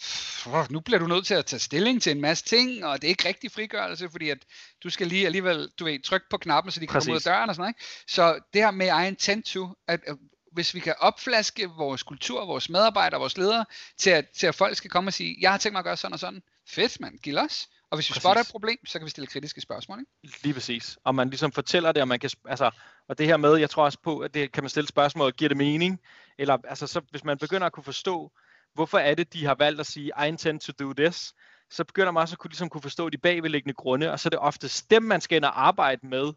Pff, 0.00 0.70
nu 0.70 0.80
bliver 0.80 0.98
du 0.98 1.06
nødt 1.06 1.26
til 1.26 1.34
at 1.34 1.46
tage 1.46 1.60
stilling 1.60 2.02
til 2.02 2.12
en 2.12 2.20
masse 2.20 2.44
ting, 2.44 2.84
og 2.84 3.02
det 3.02 3.08
er 3.08 3.08
ikke 3.08 3.28
rigtig 3.28 3.52
frigørelse, 3.52 4.10
fordi 4.10 4.30
at 4.30 4.38
du 4.82 4.90
skal 4.90 5.06
lige 5.06 5.26
alligevel, 5.26 5.70
du 5.78 5.84
ved, 5.84 6.02
trykke 6.02 6.26
på 6.30 6.38
knappen, 6.38 6.72
så 6.72 6.80
de 6.80 6.86
kommer 6.86 7.10
ud 7.10 7.16
af 7.16 7.22
døren 7.22 7.48
og 7.48 7.54
sådan 7.54 7.62
noget. 7.62 7.76
Så 8.08 8.40
det 8.52 8.62
her 8.62 8.70
med 8.70 9.06
intend 9.06 9.42
to, 9.42 9.68
at, 9.88 10.00
at 10.06 10.16
hvis 10.54 10.74
vi 10.74 10.80
kan 10.80 10.94
opflaske 10.98 11.70
vores 11.70 12.02
kultur, 12.02 12.46
vores 12.46 12.68
medarbejdere, 12.68 13.20
vores 13.20 13.38
ledere, 13.38 13.64
til 13.96 14.10
at, 14.10 14.28
til 14.28 14.46
at 14.46 14.54
folk 14.54 14.76
skal 14.76 14.90
komme 14.90 15.08
og 15.08 15.12
sige, 15.12 15.36
jeg 15.40 15.50
har 15.50 15.58
tænkt 15.58 15.72
mig 15.72 15.78
at 15.78 15.84
gøre 15.84 15.96
sådan 15.96 16.12
og 16.12 16.20
sådan. 16.20 16.42
Fedt, 16.68 17.00
mand. 17.00 17.18
Giv 17.18 17.36
os. 17.36 17.68
Og 17.90 17.96
hvis 17.96 18.08
vi 18.08 18.12
præcis. 18.12 18.22
spotter 18.22 18.42
et 18.42 18.48
problem, 18.48 18.86
så 18.86 18.98
kan 18.98 19.04
vi 19.04 19.10
stille 19.10 19.26
kritiske 19.26 19.60
spørgsmål. 19.60 19.98
Ikke? 19.98 20.38
Lige 20.42 20.54
præcis. 20.54 20.98
Og 21.04 21.14
man 21.14 21.30
ligesom 21.30 21.52
fortæller 21.52 21.92
det, 21.92 22.02
og 22.02 22.08
man 22.08 22.20
kan, 22.20 22.30
altså, 22.48 22.70
og 23.08 23.18
det 23.18 23.26
her 23.26 23.36
med, 23.36 23.56
jeg 23.56 23.70
tror 23.70 23.84
også 23.84 23.98
på, 24.04 24.18
at 24.18 24.34
det 24.34 24.52
kan 24.52 24.62
man 24.62 24.70
stille 24.70 24.88
spørgsmål, 24.88 25.32
giver 25.32 25.48
det 25.48 25.56
mening? 25.56 26.00
Eller 26.38 26.58
altså, 26.68 26.86
så, 26.86 27.00
hvis 27.10 27.24
man 27.24 27.38
begynder 27.38 27.66
at 27.66 27.72
kunne 27.72 27.84
forstå, 27.84 28.32
hvorfor 28.74 28.98
er 28.98 29.14
det, 29.14 29.32
de 29.32 29.46
har 29.46 29.54
valgt 29.54 29.80
at 29.80 29.86
sige, 29.86 30.12
I 30.24 30.28
intend 30.28 30.60
to 30.60 30.72
do 30.72 30.92
this, 30.92 31.34
så 31.70 31.84
begynder 31.84 32.10
man 32.10 32.20
også 32.20 32.34
at 32.34 32.38
kunne, 32.38 32.50
ligesom 32.50 32.68
kunne 32.68 32.82
forstå 32.82 33.10
de 33.10 33.18
bagvedliggende 33.18 33.74
grunde, 33.74 34.12
og 34.12 34.20
så 34.20 34.28
er 34.28 34.30
det 34.30 34.38
ofte 34.38 34.68
dem, 34.90 35.02
man 35.02 35.20
skal 35.20 35.36
ind 35.36 35.44
og 35.44 35.66
arbejde 35.66 36.06
med, 36.06 36.32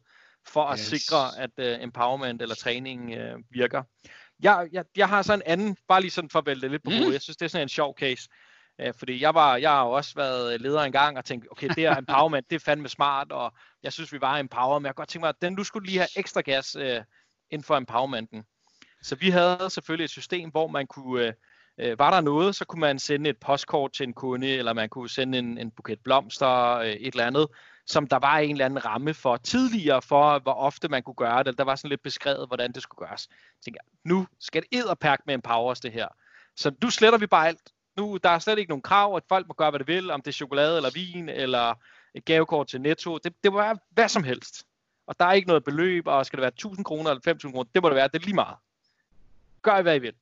for 0.48 0.64
at 0.64 0.80
yes. 0.80 0.86
sikre, 0.86 1.40
at 1.40 1.50
uh, 1.58 1.84
empowerment 1.84 2.42
eller 2.42 2.56
træning 2.56 3.02
uh, 3.10 3.42
virker. 3.50 3.84
Jeg, 4.40 4.68
jeg, 4.72 4.86
jeg 4.98 5.10
har 5.10 5.22
så 5.22 5.34
en 5.34 5.42
anden, 5.46 5.78
bare 5.88 6.02
lige 6.02 6.12
sådan 6.12 6.30
for 6.30 6.40
at 6.40 6.46
vælge 6.46 6.70
lidt 6.70 6.84
på 6.84 6.90
mm. 6.90 7.12
Jeg 7.12 7.22
synes, 7.22 7.38
det 7.38 7.46
er 7.46 7.50
sådan 7.50 7.66
en 7.66 7.70
sjov 7.70 7.96
case. 8.00 8.30
Uh, 8.84 8.94
fordi 9.00 9.22
jeg, 9.22 9.34
var, 9.34 9.56
jeg 9.58 9.70
har 9.70 9.86
jo 9.86 9.92
også 9.92 10.16
været 10.16 10.62
leder 10.62 10.82
engang 10.82 11.18
og 11.18 11.26
tænkt, 11.26 11.48
okay, 11.52 11.70
det 11.70 11.86
er 11.86 11.98
empowerment, 12.08 12.50
det 12.50 12.56
er 12.56 12.60
fandme 12.60 12.90
smart, 12.90 13.32
og 13.32 13.54
jeg 13.84 13.94
synes, 13.94 14.14
vi 14.14 14.22
var 14.22 14.38
empowered, 14.38 14.80
men 14.80 14.86
jeg 14.86 14.96
kan 14.96 15.02
godt 15.02 15.10
tænke 15.10 15.24
mig, 15.24 15.30
at 15.30 15.42
den 15.42 15.56
du 15.56 15.64
skulle 15.64 15.88
lige 15.88 15.98
have 15.98 16.10
ekstra 16.18 16.42
gas 16.42 16.76
uh, 16.76 17.04
inden 17.52 17.64
for 17.64 17.78
empowermenten. 17.78 18.44
Så 19.02 19.16
vi 19.16 19.30
havde 19.30 19.70
selvfølgelig 19.70 20.04
et 20.04 20.10
system, 20.10 20.50
hvor 20.50 20.68
man 20.68 20.88
kunne, 20.88 21.28
øh, 21.28 21.34
øh, 21.80 22.00
var 22.00 22.12
der 22.12 22.22
noget, 22.22 22.56
så 22.56 22.66
kunne 22.66 22.80
man 22.80 23.00
sende 23.00 23.30
et 23.30 23.38
postkort 23.40 23.94
til 23.94 24.04
en 24.04 24.14
kunde, 24.14 24.50
eller 24.50 24.74
man 24.74 24.90
kunne 24.90 25.10
sende 25.10 25.40
en, 25.40 25.58
en 25.58 25.72
buket 25.72 26.00
blomster, 26.04 26.78
øh, 26.78 26.88
et 26.88 27.14
eller 27.14 27.28
andet, 27.28 27.48
som 27.88 28.08
der 28.08 28.18
var 28.18 28.38
en 28.38 28.52
eller 28.52 28.66
anden 28.66 28.86
ramme 28.86 29.14
for 29.14 29.38
tidligere, 29.38 30.02
for 30.02 30.40
hvor 30.40 30.54
ofte 30.54 30.88
man 30.88 31.04
kunne 31.04 31.14
gøre 31.14 31.44
det. 31.44 31.58
Der 31.58 31.64
var 31.64 31.76
sådan 31.76 31.90
lidt 31.90 32.04
beskrevet, 32.04 32.48
hvordan 32.48 32.72
det 32.72 32.84
skulle 32.84 33.08
gøres. 33.08 33.28
Jeg 33.32 33.64
tænker, 33.64 33.80
nu 34.04 34.28
skal 34.40 34.62
det 34.62 34.80
edderpærk 34.80 35.20
med 35.26 35.34
Empowers 35.34 35.80
det 35.80 35.92
her. 35.92 36.08
Så 36.56 36.72
nu 36.82 36.90
sletter 36.90 37.20
vi 37.20 37.28
bare 37.28 37.48
alt. 37.48 37.72
Nu 37.98 38.18
der 38.24 38.30
er 38.30 38.40
slet 38.40 38.60
ikke 38.60 38.70
nogen 38.70 38.82
krav, 38.82 39.16
at 39.16 39.24
folk 39.30 39.48
må 39.48 39.54
gøre, 39.54 39.70
hvad 39.70 39.80
de 39.80 39.86
vil, 39.86 40.12
om 40.12 40.22
det 40.22 40.28
er 40.28 40.34
chokolade 40.34 40.78
eller 40.78 40.90
vin, 40.94 41.30
eller 41.30 41.74
et 42.14 42.26
gavekort 42.26 42.68
til 42.68 42.82
Netto. 42.82 43.18
Det, 43.18 43.34
det 43.44 43.52
må 43.52 43.58
være 43.58 43.78
hvad 43.90 44.10
som 44.10 44.24
helst. 44.24 44.66
Og 45.08 45.20
der 45.20 45.26
er 45.26 45.34
ikke 45.34 45.48
noget 45.48 45.64
beløb, 45.64 46.08
og 46.08 46.26
skal 46.26 46.38
det 46.38 46.42
være 46.42 46.52
1000 46.54 46.86
kroner 46.86 47.10
eller 47.10 47.22
5000 47.22 47.54
kroner, 47.54 47.70
det 47.76 47.84
må 47.84 47.90
det 47.90 47.96
være, 47.96 48.08
det 48.08 48.22
er 48.22 48.26
lige 48.26 48.36
meget. 48.36 48.56
Gør 49.62 49.78
I, 49.78 49.82
hvad 49.82 49.96
I 49.96 50.00
vil. 50.00 50.14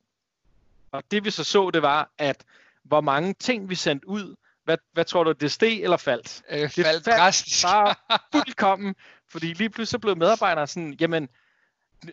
Og 0.92 1.04
det 1.12 1.26
vi 1.26 1.32
så 1.32 1.44
så, 1.44 1.70
det 1.70 1.82
var, 1.82 2.10
at 2.18 2.46
hvor 2.84 3.02
mange 3.02 3.34
ting 3.34 3.70
vi 3.70 3.76
sendte 3.76 4.08
ud, 4.08 4.36
hvad, 4.66 4.78
hvad 4.94 5.06
tror 5.06 5.24
du, 5.24 5.32
det 5.32 5.52
steg 5.52 5.84
eller 5.84 5.98
faldt? 5.98 6.44
Øh, 6.50 6.60
det 6.60 6.86
faldt 6.86 7.06
drastisk. 7.06 7.66
bare 7.66 7.96
fuldkommen, 8.34 8.96
fordi 9.32 9.54
lige 9.54 9.70
pludselig 9.70 9.88
så 9.88 10.00
blev 10.00 10.18
medarbejdere 10.18 10.68
sådan, 10.68 10.98
jamen, 11.00 11.30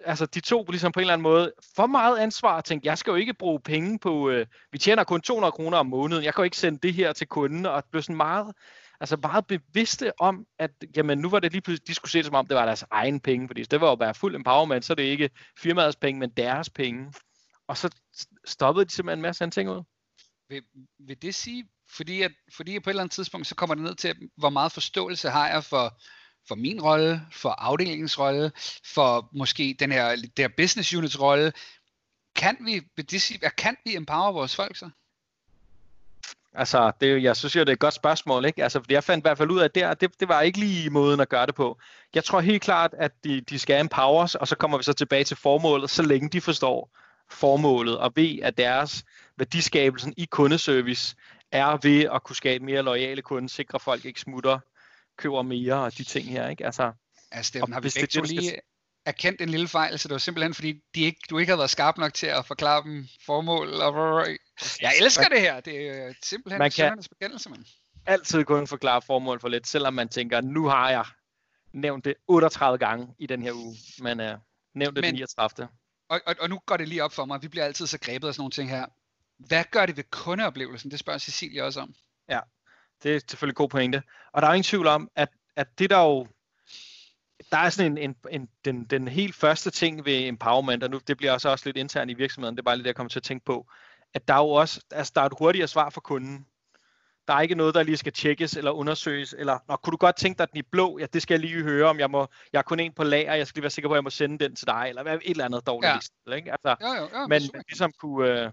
altså 0.05 0.27
de 0.27 0.41
to 0.41 0.65
ligesom 0.65 0.93
på 0.93 1.01
en 1.01 1.03
eller 1.03 1.13
anden 1.13 1.23
måde 1.23 1.53
for 1.77 1.87
meget 1.87 2.19
ansvar 2.19 2.57
og 2.57 2.65
tænkte, 2.65 2.87
jeg 2.87 2.99
skal 2.99 3.11
jo 3.11 3.17
ikke 3.17 3.35
bruge 3.35 3.61
penge 3.61 3.99
på, 3.99 4.31
øh, 4.31 4.47
vi 4.73 4.79
tjener 4.79 5.05
kun 5.05 5.21
200 5.21 5.53
kroner 5.53 5.79
om 5.79 5.87
måneden, 5.87 6.25
jeg 6.25 6.35
kan 6.35 6.43
jo 6.43 6.45
ikke 6.45 6.57
sende 6.57 6.79
det 6.79 6.95
her 6.95 7.13
til 7.13 7.27
kunden, 7.27 7.67
og 7.67 7.85
blev 7.91 8.03
sådan 8.03 8.17
meget, 8.17 8.55
altså 9.01 9.17
meget 9.23 9.47
bevidste 9.47 10.21
om, 10.21 10.47
at 10.59 10.71
jamen, 10.97 11.19
nu 11.19 11.29
var 11.29 11.39
det 11.39 11.53
lige 11.53 11.63
pludselig, 11.63 11.89
de 11.89 11.95
skulle 11.95 12.11
se 12.11 12.19
det 12.19 12.27
som 12.27 12.35
om, 12.35 12.47
det 12.47 12.57
var 12.57 12.65
deres 12.65 12.85
egen 12.91 13.21
penge, 13.21 13.49
fordi 13.49 13.63
det 13.63 13.81
var 13.81 13.89
jo 13.89 13.97
bare 13.97 14.15
fuld 14.15 14.35
empowerment, 14.35 14.85
så 14.85 14.95
det 14.95 15.07
er 15.07 15.11
ikke 15.11 15.31
firmaets 15.59 15.97
penge, 15.97 16.21
men 16.21 16.31
deres 16.31 16.71
penge. 16.71 17.13
Og 17.69 17.77
så 17.77 17.91
stoppede 18.45 18.85
de 18.85 18.91
simpelthen 18.91 19.19
en 19.19 19.23
masse 19.23 19.51
ting 19.51 19.71
ud. 19.71 19.83
Vil, 20.49 20.63
vil 20.99 21.23
det 21.23 21.35
sige, 21.35 21.69
fordi, 21.93 22.23
at, 22.23 22.33
fordi 22.57 22.77
at 22.77 22.83
på 22.83 22.91
et 22.91 22.93
eller 22.93 23.03
andet 23.03 23.15
tidspunkt, 23.15 23.47
så 23.47 23.55
kommer 23.55 23.75
det 23.75 23.85
ned 23.85 23.95
til, 23.95 24.15
hvor 24.37 24.51
meget 24.51 24.73
forståelse 24.73 25.31
har 25.31 25.49
jeg 25.49 25.65
for, 25.65 26.01
for 26.49 26.55
min 26.55 26.83
rolle, 26.83 27.23
for 27.33 27.49
afdelingens 27.49 28.19
rolle, 28.19 28.53
for 28.95 29.29
måske 29.33 29.77
den 29.79 29.93
her, 29.93 30.17
der 30.37 30.49
business 30.57 30.95
units 30.95 31.21
rolle. 31.21 31.53
Kan 32.37 32.57
vi, 32.61 32.81
det 32.97 33.43
kan 33.57 33.77
vi 33.85 33.97
empower 33.97 34.33
vores 34.33 34.57
folk 34.57 34.77
så? 34.77 34.91
Altså, 36.55 36.93
det, 37.01 37.23
jeg 37.23 37.37
synes 37.37 37.57
jo, 37.57 37.61
det 37.61 37.69
er 37.69 37.73
et 37.73 37.79
godt 37.79 37.95
spørgsmål, 37.95 38.45
ikke? 38.45 38.63
Altså, 38.63 38.81
fordi 38.81 38.95
jeg 38.95 39.05
fandt 39.05 39.23
i 39.23 39.25
hvert 39.25 39.39
fald 39.39 39.51
ud 39.51 39.61
af, 39.61 39.65
at 39.65 39.75
det, 39.75 40.01
det, 40.01 40.21
det 40.21 40.29
var 40.29 40.41
ikke 40.41 40.59
lige 40.59 40.91
måden 40.91 41.21
at 41.21 41.29
gøre 41.29 41.47
det 41.47 41.55
på. 41.55 41.79
Jeg 42.15 42.25
tror 42.25 42.41
helt 42.41 42.63
klart, 42.63 42.95
at 42.99 43.13
de, 43.25 43.41
de 43.41 43.59
skal 43.59 43.81
empowers, 43.81 44.35
og 44.35 44.49
så 44.49 44.57
kommer 44.57 44.79
vi 44.79 44.85
så 44.85 44.93
tilbage 44.93 45.25
til 45.25 45.37
formålet, 45.37 45.91
så 45.91 46.03
længe 46.03 46.29
de 46.29 46.41
forstår 46.41 46.91
formålet, 47.31 47.99
og 47.99 48.13
ved, 48.17 48.39
at 48.43 48.59
deres 48.59 49.05
værdiskabelsen 49.37 50.15
i 50.17 50.25
kundeservice 50.25 51.17
er 51.53 51.79
ved 51.83 52.05
at 52.15 52.23
kunne 52.23 52.37
skabe 52.37 52.65
mere 52.65 52.83
lojale 52.83 53.23
kunder, 53.23 53.49
sikre 53.49 53.81
folk 53.81 54.05
ikke 54.05 54.21
smutter, 54.21 54.59
køber 55.19 55.43
mere 55.43 55.75
og 55.75 55.99
de 55.99 56.05
ting 56.05 56.29
her, 56.29 56.49
ikke? 56.49 56.67
Altså, 56.67 56.93
altså 57.31 57.49
Steffen, 57.49 57.73
har 57.73 57.81
vi 57.81 57.91
begge 57.97 58.07
to 58.07 58.23
lige 58.23 58.61
erkendt 59.07 59.41
en 59.41 59.49
lille 59.49 59.69
fejl, 59.69 59.99
så 59.99 60.09
det 60.09 60.13
var 60.13 60.19
simpelthen, 60.19 60.55
fordi 60.55 60.81
de 60.95 61.01
ikke, 61.01 61.21
du 61.31 61.39
ikke 61.39 61.51
har 61.51 61.57
været 61.57 61.71
skarp 61.71 61.99
nok 61.99 62.15
til 62.15 62.27
at 62.27 62.47
forklare 62.47 62.83
dem 62.83 63.07
formål. 63.27 63.75
Og... 63.75 64.27
Jeg 64.81 64.93
elsker 65.01 65.29
det 65.29 65.41
her. 65.41 65.61
Det 65.61 65.89
er 65.89 66.13
simpelthen 66.23 66.59
man 66.59 66.71
kan 66.71 67.05
bekendelse, 67.09 67.51
man. 67.51 67.65
altid 68.07 68.45
kun 68.45 68.67
forklare 68.67 69.03
formål 69.03 69.41
for 69.41 69.49
lidt, 69.49 69.67
selvom 69.67 69.95
man 69.95 70.09
tænker, 70.09 70.41
nu 70.41 70.67
har 70.67 70.91
jeg 70.91 71.05
nævnt 71.73 72.05
det 72.05 72.15
38 72.29 72.79
gange 72.79 73.15
i 73.19 73.27
den 73.27 73.43
her 73.43 73.53
uge, 73.53 73.77
men 73.99 74.21
uh, 74.21 74.27
nævnt 74.75 74.97
det 74.97 75.05
men, 75.05 75.15
39. 75.15 75.69
Og, 76.09 76.21
og, 76.27 76.35
og 76.41 76.49
nu 76.49 76.59
går 76.67 76.77
det 76.77 76.89
lige 76.89 77.05
op 77.05 77.13
for 77.13 77.25
mig, 77.25 77.43
vi 77.43 77.49
bliver 77.49 77.65
altid 77.65 77.87
så 77.87 77.99
grebet 77.99 78.29
af 78.29 78.35
sådan 78.35 78.41
nogle 78.41 78.51
ting 78.51 78.71
her. 78.71 78.87
Hvad 79.49 79.65
gør 79.71 79.87
det 79.87 79.97
ved 79.97 80.05
kundeoplevelsen? 80.11 80.91
Det 80.91 80.99
spørger 80.99 81.19
Cecilie 81.19 81.65
også 81.65 81.81
om. 81.81 81.95
Ja, 82.29 82.41
det 83.03 83.17
er 83.17 83.21
selvfølgelig 83.29 83.57
god 83.57 83.69
pointe. 83.69 84.03
Og 84.33 84.43
der 84.43 84.49
er 84.49 84.53
ingen 84.53 84.63
tvivl 84.63 84.87
om, 84.87 85.09
at, 85.17 85.29
at 85.57 85.79
det 85.79 85.91
der 85.91 85.99
jo 85.99 86.27
der 87.51 87.59
er 87.59 87.71
sådan 87.71 87.99
en, 87.99 87.99
en, 87.99 88.17
en 88.31 88.49
den, 88.65 88.85
den 88.85 89.09
helt 89.09 89.35
første 89.35 89.71
ting 89.71 90.05
ved 90.05 90.29
empowerment, 90.29 90.83
og 90.83 90.91
nu 90.91 91.01
det 91.07 91.17
bliver 91.17 91.33
også, 91.33 91.49
også 91.49 91.63
lidt 91.67 91.77
internt 91.77 92.11
i 92.11 92.15
virksomheden, 92.15 92.57
det 92.57 92.61
er 92.61 92.65
bare 92.65 92.77
lidt 92.77 92.85
det, 92.85 92.89
jeg 92.89 92.97
kommer 92.97 93.09
til 93.09 93.19
at 93.19 93.23
tænke 93.23 93.45
på, 93.45 93.67
at 94.15 94.29
der 94.29 94.35
er 94.35 94.39
jo 94.39 94.49
også, 94.49 94.81
altså 94.91 95.13
der 95.15 95.21
er 95.21 95.27
et 95.27 95.35
hurtigere 95.39 95.69
svar 95.69 95.91
for 95.91 96.01
kunden. 96.01 96.47
Der 97.29 97.35
er 97.35 97.41
ikke 97.41 97.55
noget, 97.55 97.75
der 97.75 97.83
lige 97.83 97.97
skal 97.97 98.13
tjekkes 98.13 98.57
eller 98.57 98.71
undersøges, 98.71 99.35
eller 99.39 99.59
Nå, 99.69 99.77
kunne 99.77 99.93
du 99.93 99.97
godt 99.97 100.17
tænke 100.17 100.39
dig 100.39 100.49
den 100.53 100.59
i 100.59 100.63
blå? 100.63 100.99
Ja, 100.99 101.07
det 101.07 101.23
skal 101.23 101.35
jeg 101.35 101.41
lige 101.41 101.63
høre, 101.63 101.91
om 101.91 101.99
jeg 101.99 102.11
må, 102.11 102.27
jeg 102.53 102.59
er 102.59 102.63
kun 102.63 102.81
en 102.81 102.93
på 102.93 103.05
lager, 103.05 103.35
jeg 103.35 103.47
skal 103.47 103.59
lige 103.59 103.63
være 103.63 103.71
sikker 103.71 103.89
på, 103.89 103.95
at 103.95 103.97
jeg 103.97 104.05
må 104.05 104.11
sende 104.11 104.45
den 104.45 104.57
til 104.57 104.67
dig, 104.67 104.87
eller 104.89 105.03
et 105.03 105.21
eller 105.25 105.45
andet 105.45 105.67
dårligt. 105.67 106.11
Ja. 106.27 106.35
Ikke? 106.35 106.53
Altså, 106.53 106.77
ja, 106.81 106.93
ja, 106.95 107.21
ja, 107.21 107.27
men 107.27 107.43
ligesom 107.69 107.93
kunne, 107.99 108.45
øh, 108.45 108.53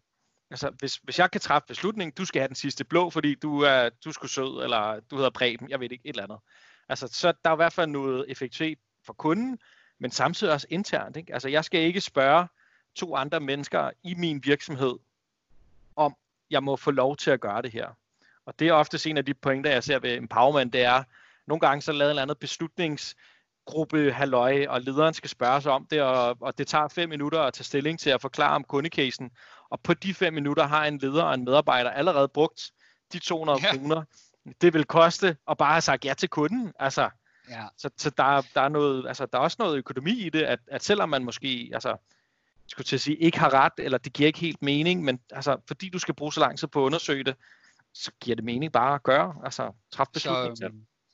altså, 0.51 0.69
hvis, 0.79 0.95
hvis 0.95 1.19
jeg 1.19 1.31
kan 1.31 1.41
træffe 1.41 1.67
beslutningen, 1.67 2.13
du 2.17 2.25
skal 2.25 2.39
have 2.39 2.47
den 2.47 2.55
sidste 2.55 2.83
blå, 2.83 3.09
fordi 3.09 3.35
du 3.35 3.61
er, 3.61 3.89
du 4.05 4.11
skulle 4.11 4.31
sød, 4.31 4.63
eller 4.63 4.99
du 5.11 5.15
hedder 5.15 5.29
Preben, 5.29 5.69
jeg 5.69 5.79
ved 5.79 5.91
ikke, 5.91 6.07
et 6.07 6.09
eller 6.09 6.23
andet. 6.23 6.39
Altså, 6.89 7.07
så 7.07 7.33
der 7.43 7.49
er 7.49 7.53
i 7.53 7.55
hvert 7.55 7.73
fald 7.73 7.89
noget 7.89 8.25
effektivitet 8.27 8.79
for 9.05 9.13
kunden, 9.13 9.59
men 9.99 10.11
samtidig 10.11 10.53
også 10.53 10.67
internt. 10.69 11.17
Ikke? 11.17 11.33
Altså, 11.33 11.49
jeg 11.49 11.65
skal 11.65 11.81
ikke 11.81 12.01
spørge 12.01 12.47
to 12.95 13.15
andre 13.15 13.39
mennesker 13.39 13.91
i 14.03 14.13
min 14.13 14.41
virksomhed, 14.43 14.95
om 15.95 16.15
jeg 16.49 16.63
må 16.63 16.75
få 16.75 16.91
lov 16.91 17.17
til 17.17 17.31
at 17.31 17.39
gøre 17.39 17.61
det 17.61 17.71
her. 17.71 17.87
Og 18.45 18.59
det 18.59 18.67
er 18.67 18.73
ofte 18.73 19.09
en 19.09 19.17
af 19.17 19.25
de 19.25 19.33
pointer, 19.33 19.71
jeg 19.71 19.83
ser 19.83 19.99
ved 19.99 20.17
empowerment, 20.17 20.73
det 20.73 20.83
er, 20.83 21.03
nogle 21.47 21.59
gange 21.59 21.81
så 21.81 21.91
lavet 21.91 22.09
en 22.09 22.11
eller 22.11 22.21
anden 22.21 22.37
beslutningsgruppe 22.39 24.11
halløj, 24.11 24.65
og 24.69 24.81
lederen 24.81 25.13
skal 25.13 25.29
spørge 25.29 25.61
sig 25.61 25.71
om 25.71 25.87
det, 25.91 26.01
og, 26.01 26.37
og 26.41 26.57
det 26.57 26.67
tager 26.67 26.87
fem 26.87 27.09
minutter 27.09 27.41
at 27.41 27.53
tage 27.53 27.63
stilling 27.63 27.99
til 27.99 28.09
at 28.09 28.21
forklare 28.21 28.55
om 28.55 28.63
kundecasen. 28.63 29.31
Og 29.69 29.79
på 29.81 29.93
de 29.93 30.13
fem 30.13 30.33
minutter 30.33 30.67
har 30.67 30.85
en 30.85 30.97
leder 30.97 31.23
og 31.23 31.33
en 31.33 31.45
medarbejder 31.45 31.89
allerede 31.89 32.27
brugt 32.27 32.71
de 33.13 33.19
200 33.19 33.59
ja. 33.63 33.71
kroner, 33.71 34.03
det 34.61 34.73
vil 34.73 34.85
koste 34.85 35.37
at 35.49 35.57
bare 35.57 35.71
have 35.71 35.81
sagt 35.81 36.05
ja 36.05 36.13
til 36.13 36.29
kunden. 36.29 36.73
Altså, 36.79 37.09
Ja. 37.49 37.65
Så, 37.77 37.89
så 37.97 38.09
der, 38.09 38.41
der, 38.53 38.61
er 38.61 38.69
noget, 38.69 39.07
altså, 39.07 39.25
der 39.25 39.37
er 39.37 39.41
også 39.41 39.57
noget 39.59 39.77
økonomi 39.77 40.11
i 40.11 40.29
det, 40.29 40.41
at, 40.41 40.59
at 40.67 40.83
selvom 40.83 41.09
man 41.09 41.25
måske 41.25 41.71
altså, 41.73 41.97
skulle 42.67 42.85
til 42.85 42.95
at 42.95 43.01
sige, 43.01 43.17
ikke 43.17 43.39
har 43.39 43.53
ret, 43.53 43.73
eller 43.77 43.97
det 43.97 44.13
giver 44.13 44.27
ikke 44.27 44.39
helt 44.39 44.61
mening, 44.61 45.03
men 45.03 45.19
altså, 45.31 45.57
fordi 45.67 45.89
du 45.89 45.99
skal 45.99 46.15
bruge 46.15 46.33
så 46.33 46.39
lang 46.39 46.59
tid 46.59 46.67
på 46.67 46.81
at 46.81 46.85
undersøge 46.85 47.23
det, 47.23 47.35
så 47.93 48.11
giver 48.19 48.35
det 48.35 48.45
mening 48.45 48.71
bare 48.71 48.95
at 48.95 49.03
gøre, 49.03 49.35
altså 49.43 49.71
træffe 49.91 50.11
beslutninger 50.13 50.55
så, 50.55 50.71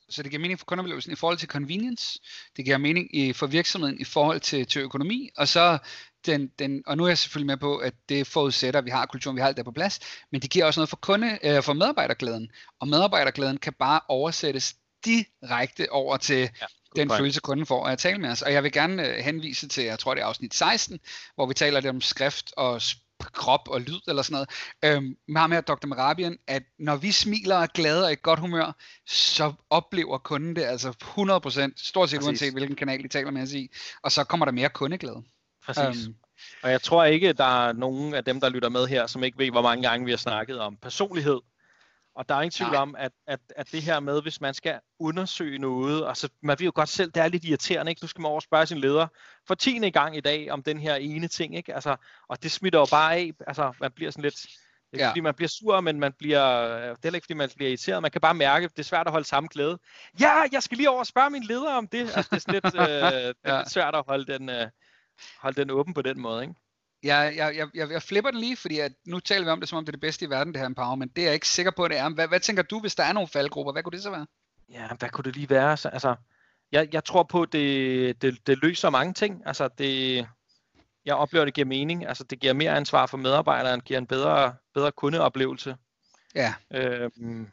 så 0.08 0.22
det 0.22 0.30
giver 0.30 0.40
mening 0.40 0.58
for 0.58 0.66
kundeoplevelsen 0.66 1.12
i 1.12 1.16
forhold 1.16 1.38
til 1.38 1.48
convenience, 1.48 2.20
det 2.56 2.64
giver 2.64 2.78
mening 2.78 3.16
i, 3.16 3.32
for 3.32 3.46
virksomheden 3.46 4.00
i 4.00 4.04
forhold 4.04 4.40
til, 4.40 4.66
til 4.66 4.82
økonomi, 4.82 5.30
og 5.36 5.48
så 5.48 5.78
den, 6.26 6.50
den, 6.58 6.82
og 6.86 6.96
nu 6.96 7.04
er 7.04 7.08
jeg 7.08 7.18
selvfølgelig 7.18 7.46
med 7.46 7.56
på, 7.56 7.76
at 7.76 7.94
det 8.08 8.26
forudsætter, 8.26 8.78
at 8.78 8.84
vi 8.84 8.90
har 8.90 9.06
kulturen, 9.06 9.36
vi 9.36 9.40
har 9.40 9.48
alt 9.48 9.56
der 9.56 9.62
på 9.62 9.72
plads, 9.72 10.00
men 10.32 10.42
det 10.42 10.50
giver 10.50 10.64
også 10.64 10.80
noget 10.80 10.88
for, 10.88 10.96
kunde, 10.96 11.38
øh, 11.42 11.62
for 11.62 11.72
medarbejderglæden, 11.72 12.50
og 12.80 12.88
medarbejderglæden 12.88 13.58
kan 13.58 13.72
bare 13.72 14.00
oversættes 14.08 14.74
direkte 15.04 15.92
over 15.92 16.16
til 16.16 16.38
ja, 16.38 16.66
den 16.96 17.08
point. 17.08 17.20
følelse, 17.20 17.40
kunden 17.40 17.66
får 17.66 17.86
af 17.86 17.92
at 17.92 17.98
tale 17.98 18.18
med 18.18 18.30
os. 18.30 18.42
Og 18.42 18.52
jeg 18.52 18.62
vil 18.62 18.72
gerne 18.72 19.08
øh, 19.08 19.24
henvise 19.24 19.68
til, 19.68 19.84
jeg 19.84 19.98
tror 19.98 20.14
det 20.14 20.22
er 20.22 20.26
afsnit 20.26 20.54
16, 20.54 21.00
hvor 21.34 21.46
vi 21.46 21.54
taler 21.54 21.80
lidt 21.80 21.90
om 21.90 22.00
skrift 22.00 22.52
og 22.56 22.82
krop 23.32 23.68
og 23.68 23.80
lyd 23.80 24.00
eller 24.08 24.22
sådan 24.22 24.46
noget. 24.82 24.96
Øhm, 24.96 25.16
med 25.28 25.40
ham 25.40 25.52
her, 25.52 25.60
Dr. 25.60 25.86
Marabian, 25.86 26.38
at 26.46 26.62
når 26.78 26.96
vi 26.96 27.12
smiler 27.12 27.56
og 27.56 27.62
er 27.62 27.66
glade 27.66 28.04
og 28.04 28.12
i 28.12 28.16
godt 28.22 28.40
humør, 28.40 28.76
så 29.06 29.52
oplever 29.70 30.18
kunden 30.18 30.56
det 30.56 30.62
altså 30.62 30.88
100%, 30.88 30.92
stort 31.76 32.10
set 32.10 32.18
Præcis. 32.18 32.26
uanset 32.26 32.52
hvilken 32.52 32.76
kanal 32.76 33.02
de 33.02 33.08
taler 33.08 33.30
med 33.30 33.42
os 33.42 33.52
i, 33.52 33.70
og 34.02 34.12
så 34.12 34.24
kommer 34.24 34.44
der 34.44 34.52
mere 34.52 34.68
kundeglæde. 34.68 35.22
Præcis. 35.66 36.06
Øhm, 36.06 36.14
og 36.62 36.70
jeg 36.70 36.82
tror 36.82 37.04
ikke, 37.04 37.32
der 37.32 37.68
er 37.68 37.72
nogen 37.72 38.14
af 38.14 38.24
dem, 38.24 38.40
der 38.40 38.48
lytter 38.48 38.68
med 38.68 38.86
her, 38.86 39.06
som 39.06 39.24
ikke 39.24 39.38
ved, 39.38 39.50
hvor 39.50 39.62
mange 39.62 39.88
gange 39.88 40.04
vi 40.04 40.10
har 40.10 40.18
snakket 40.18 40.58
om 40.60 40.76
personlighed 40.76 41.40
og 42.16 42.28
der 42.28 42.34
er 42.34 42.40
ingen 42.40 42.50
tvivl 42.50 42.72
Nej. 42.72 42.82
om, 42.82 42.94
at, 42.98 43.12
at, 43.26 43.40
at 43.56 43.72
det 43.72 43.82
her 43.82 44.00
med, 44.00 44.22
hvis 44.22 44.40
man 44.40 44.54
skal 44.54 44.80
undersøge 44.98 45.58
noget, 45.58 46.08
altså 46.08 46.28
man 46.42 46.56
ved 46.58 46.64
jo 46.64 46.72
godt 46.74 46.88
selv, 46.88 47.10
det 47.10 47.22
er 47.22 47.28
lidt 47.28 47.44
irriterende, 47.44 47.90
ikke? 47.90 48.04
Nu 48.04 48.08
skal 48.08 48.22
man 48.22 48.30
over 48.30 48.40
spørge 48.40 48.66
sin 48.66 48.78
leder 48.78 49.06
for 49.46 49.54
tiende 49.54 49.90
gang 49.90 50.16
i 50.16 50.20
dag 50.20 50.50
om 50.50 50.62
den 50.62 50.78
her 50.78 50.94
ene 50.94 51.28
ting, 51.28 51.56
ikke? 51.56 51.74
Altså, 51.74 51.96
og 52.28 52.42
det 52.42 52.52
smitter 52.52 52.78
jo 52.78 52.86
bare 52.90 53.14
af, 53.14 53.32
altså 53.46 53.72
man 53.80 53.92
bliver 53.92 54.10
sådan 54.10 54.22
lidt, 54.22 54.40
det 54.90 55.00
er 55.00 55.04
ja. 55.04 55.10
fordi 55.10 55.20
man 55.20 55.34
bliver 55.34 55.48
sur, 55.48 55.80
men 55.80 56.00
man 56.00 56.12
bliver, 56.12 56.68
det 56.94 57.04
er 57.04 57.14
ikke 57.14 57.24
fordi 57.24 57.34
man 57.34 57.50
bliver 57.56 57.68
irriteret, 57.68 58.02
man 58.02 58.10
kan 58.10 58.20
bare 58.20 58.34
mærke, 58.34 58.64
at 58.64 58.70
det 58.70 58.78
er 58.78 58.84
svært 58.84 59.06
at 59.06 59.12
holde 59.12 59.26
samme 59.26 59.48
glæde. 59.52 59.78
Ja, 60.20 60.42
jeg 60.52 60.62
skal 60.62 60.76
lige 60.76 60.90
over 60.90 60.98
og 60.98 61.06
spørge 61.06 61.30
min 61.30 61.42
leder 61.42 61.72
om 61.72 61.88
det, 61.88 62.00
altså 62.00 62.28
det 62.30 62.36
er 62.36 62.38
sådan 62.38 62.54
lidt, 62.54 62.74
øh, 62.74 62.82
det 62.82 63.36
er 63.44 63.54
ja. 63.54 63.58
lidt 63.58 63.70
svært 63.70 63.94
at 63.94 64.04
holde 64.08 64.32
den, 64.32 64.48
øh, 64.48 64.66
holde 65.40 65.60
den 65.60 65.70
åben 65.70 65.94
på 65.94 66.02
den 66.02 66.20
måde, 66.20 66.42
ikke? 66.42 66.54
Jeg, 67.02 67.32
jeg, 67.36 67.56
jeg, 67.56 67.68
jeg, 67.74 67.90
jeg 67.90 68.02
flipper 68.02 68.30
den 68.30 68.40
lige, 68.40 68.56
fordi 68.56 68.78
at 68.78 68.92
nu 69.06 69.20
taler 69.20 69.44
vi 69.44 69.50
om 69.50 69.60
det, 69.60 69.68
som 69.68 69.78
om 69.78 69.84
det 69.84 69.88
er 69.88 69.96
det 69.96 70.00
bedste 70.00 70.24
i 70.24 70.30
verden, 70.30 70.52
det 70.52 70.60
her 70.60 70.66
empowerment. 70.66 71.16
Det 71.16 71.22
er 71.22 71.26
jeg 71.26 71.34
ikke 71.34 71.48
sikker 71.48 71.70
på, 71.70 71.84
at 71.84 71.90
det 71.90 71.98
er. 71.98 72.08
Hvad, 72.08 72.28
hvad 72.28 72.40
tænker 72.40 72.62
du, 72.62 72.80
hvis 72.80 72.94
der 72.94 73.04
er 73.04 73.12
nogle 73.12 73.28
faldgrupper? 73.28 73.72
Hvad 73.72 73.82
kunne 73.82 73.92
det 73.92 74.02
så 74.02 74.10
være? 74.10 74.26
Ja, 74.68 74.88
hvad 74.98 75.08
kunne 75.08 75.24
det 75.24 75.36
lige 75.36 75.50
være? 75.50 75.70
Altså, 75.70 76.14
jeg, 76.72 76.88
jeg 76.92 77.04
tror 77.04 77.22
på, 77.22 77.44
det, 77.44 78.22
det, 78.22 78.46
det 78.46 78.58
løser 78.62 78.90
mange 78.90 79.12
ting. 79.12 79.42
Altså, 79.46 79.68
det, 79.78 80.26
jeg 81.04 81.14
oplever, 81.14 81.42
at 81.42 81.46
det 81.46 81.54
giver 81.54 81.66
mening. 81.66 82.06
Altså, 82.06 82.24
det 82.24 82.40
giver 82.40 82.52
mere 82.52 82.76
ansvar 82.76 83.06
for 83.06 83.16
medarbejderen, 83.16 83.80
giver 83.80 83.98
en 83.98 84.06
bedre, 84.06 84.54
bedre 84.74 84.92
kundeoplevelse. 84.92 85.76
Ja. 86.34 86.54
Øhm, 86.70 87.48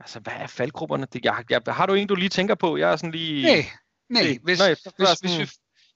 altså, 0.00 0.20
hvad 0.20 0.32
er 0.36 0.46
faldgrupperne? 0.46 1.06
Det, 1.12 1.24
jeg, 1.24 1.44
jeg, 1.50 1.62
har 1.66 1.86
du 1.86 1.94
en, 1.94 2.06
du 2.06 2.14
lige 2.14 2.28
tænker 2.28 2.54
på? 2.54 2.76
Jeg 2.76 2.92
er 2.92 2.96
sådan 2.96 3.10
lige... 3.10 3.42
Nej, 3.42 3.64
nej. 4.08 4.38
Hvis, 4.42 4.60
hvis, 4.60 4.78
hvis, 4.96 5.20
hvis, 5.20 5.38
vi, 5.38 5.50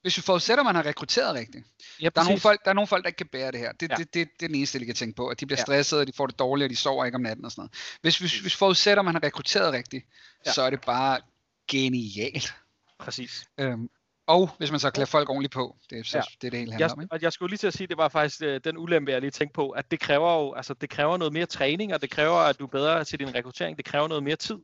hvis 0.05 0.17
vi 0.17 0.21
forudsætter, 0.21 0.61
at 0.61 0.65
man 0.65 0.75
har 0.75 0.85
rekrutteret 0.85 1.33
rigtigt. 1.35 1.65
Ja, 2.01 2.09
Der 2.15 2.21
er, 2.21 2.25
nogle 2.25 2.39
folk, 2.39 2.63
der 2.65 2.69
er 2.69 2.73
nogle 2.73 2.87
folk, 2.87 3.03
der 3.03 3.07
ikke 3.07 3.17
kan 3.17 3.27
bære 3.27 3.51
det 3.51 3.59
her. 3.59 3.71
Det, 3.71 3.89
Ja. 3.91 3.95
det, 3.95 4.13
det, 4.13 4.27
det 4.39 4.45
er 4.45 4.47
den 4.47 4.55
eneste, 4.55 4.79
de 4.79 4.85
kan 4.85 4.95
tænke 4.95 5.15
på. 5.15 5.27
At 5.27 5.39
de 5.39 5.45
bliver 5.45 5.59
Ja. 5.59 5.63
stressede, 5.63 6.01
og 6.01 6.07
de 6.07 6.13
får 6.13 6.27
det 6.27 6.39
dårligt, 6.39 6.63
og 6.65 6.69
de 6.69 6.75
sover 6.75 7.05
ikke 7.05 7.15
om 7.15 7.21
natten 7.21 7.45
og 7.45 7.51
sådan 7.51 7.59
noget. 7.61 7.71
Hvis, 8.01 8.17
hvis, 8.17 8.39
hvis 8.39 8.43
vi 8.53 8.57
forudsætter, 8.57 9.01
at 9.01 9.05
man 9.05 9.13
har 9.15 9.23
rekrutteret 9.23 9.73
rigtigt, 9.73 10.05
Ja. 10.45 10.51
så 10.51 10.61
er 10.61 10.69
det 10.69 10.81
bare 10.81 11.19
genialt. 11.67 12.53
Præcis. 12.99 13.45
Øhm, 13.57 13.89
og 14.27 14.49
hvis 14.57 14.71
man 14.71 14.79
så 14.79 14.89
klæder 14.89 15.05
folk 15.05 15.29
ordentligt 15.29 15.53
på, 15.53 15.75
det 15.89 15.99
er, 15.99 16.03
så, 16.03 16.17
Ja. 16.17 16.21
det, 16.41 16.47
er 16.47 16.51
det 16.51 16.59
hele 16.59 16.71
handler 16.71 16.85
Jeg, 16.87 16.93
om. 16.93 17.01
Ikke? 17.01 17.13
og 17.13 17.21
jeg 17.21 17.33
skulle 17.33 17.49
lige 17.49 17.57
til 17.57 17.67
at 17.67 17.73
sige, 17.73 17.87
det 17.87 17.97
var 17.97 18.09
faktisk 18.09 18.41
øh, 18.41 18.61
den 18.63 18.77
ulempe, 18.77 19.11
jeg 19.11 19.21
lige 19.21 19.31
tænkte 19.31 19.53
på, 19.53 19.69
at 19.69 19.91
det 19.91 19.99
kræver 19.99 20.33
jo, 20.39 20.53
altså 20.53 20.73
det 20.73 20.89
kræver 20.89 21.17
noget 21.17 21.33
mere 21.33 21.45
træning, 21.45 21.93
og 21.93 22.01
det 22.01 22.09
kræver, 22.09 22.37
at 22.37 22.59
du 22.59 22.63
er 22.63 22.67
bedre 22.69 23.03
til 23.03 23.19
din 23.19 23.35
rekruttering, 23.35 23.77
det 23.77 23.85
kræver 23.85 24.07
noget 24.07 24.23
mere 24.23 24.35
tid. 24.35 24.55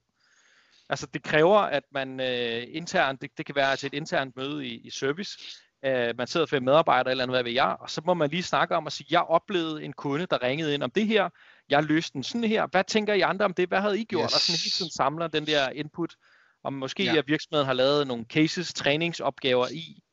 Altså 0.91 1.05
det 1.13 1.23
kræver, 1.23 1.57
at 1.59 1.83
man 1.91 2.19
øh, 2.19 2.63
internt, 2.69 3.21
det, 3.21 3.37
det 3.37 3.45
kan 3.45 3.55
være 3.55 3.75
til 3.75 3.87
et 3.87 3.93
internt 3.93 4.35
møde 4.35 4.67
i, 4.67 4.75
i 4.77 4.89
service, 4.89 5.39
øh, 5.85 6.17
man 6.17 6.27
sidder 6.27 6.45
fem 6.45 6.63
medarbejdere 6.63 7.11
eller 7.11 7.23
andet, 7.23 7.35
hvad 7.35 7.43
ved 7.43 7.51
jeg, 7.51 7.75
og 7.79 7.89
så 7.89 8.01
må 8.05 8.13
man 8.13 8.29
lige 8.29 8.43
snakke 8.43 8.75
om 8.75 8.87
at 8.87 8.93
sige, 8.93 9.07
jeg 9.11 9.21
oplevede 9.21 9.83
en 9.83 9.93
kunde, 9.93 10.25
der 10.25 10.43
ringede 10.43 10.73
ind 10.73 10.83
om 10.83 10.91
det 10.91 11.07
her, 11.07 11.29
jeg 11.69 11.83
løste 11.83 12.13
den 12.13 12.23
sådan 12.23 12.43
her, 12.43 12.67
hvad 12.67 12.83
tænker 12.83 13.13
I 13.13 13.21
andre 13.21 13.45
om 13.45 13.53
det, 13.53 13.67
hvad 13.69 13.81
havde 13.81 13.99
I 13.99 14.03
gjort? 14.03 14.23
Yes. 14.23 14.33
Og 14.35 14.39
sådan 14.41 14.59
hele 14.63 14.71
tiden 14.71 14.91
samler 14.91 15.27
den 15.27 15.47
der 15.47 15.69
input, 15.69 16.15
om 16.63 16.73
måske 16.73 17.03
Ja. 17.03 17.13
ja. 17.13 17.17
at 17.19 17.27
virksomheden 17.27 17.65
har 17.65 17.73
lavet 17.73 18.07
nogle 18.07 18.25
cases, 18.29 18.73
træningsopgaver 18.73 19.67
i, 19.67 20.03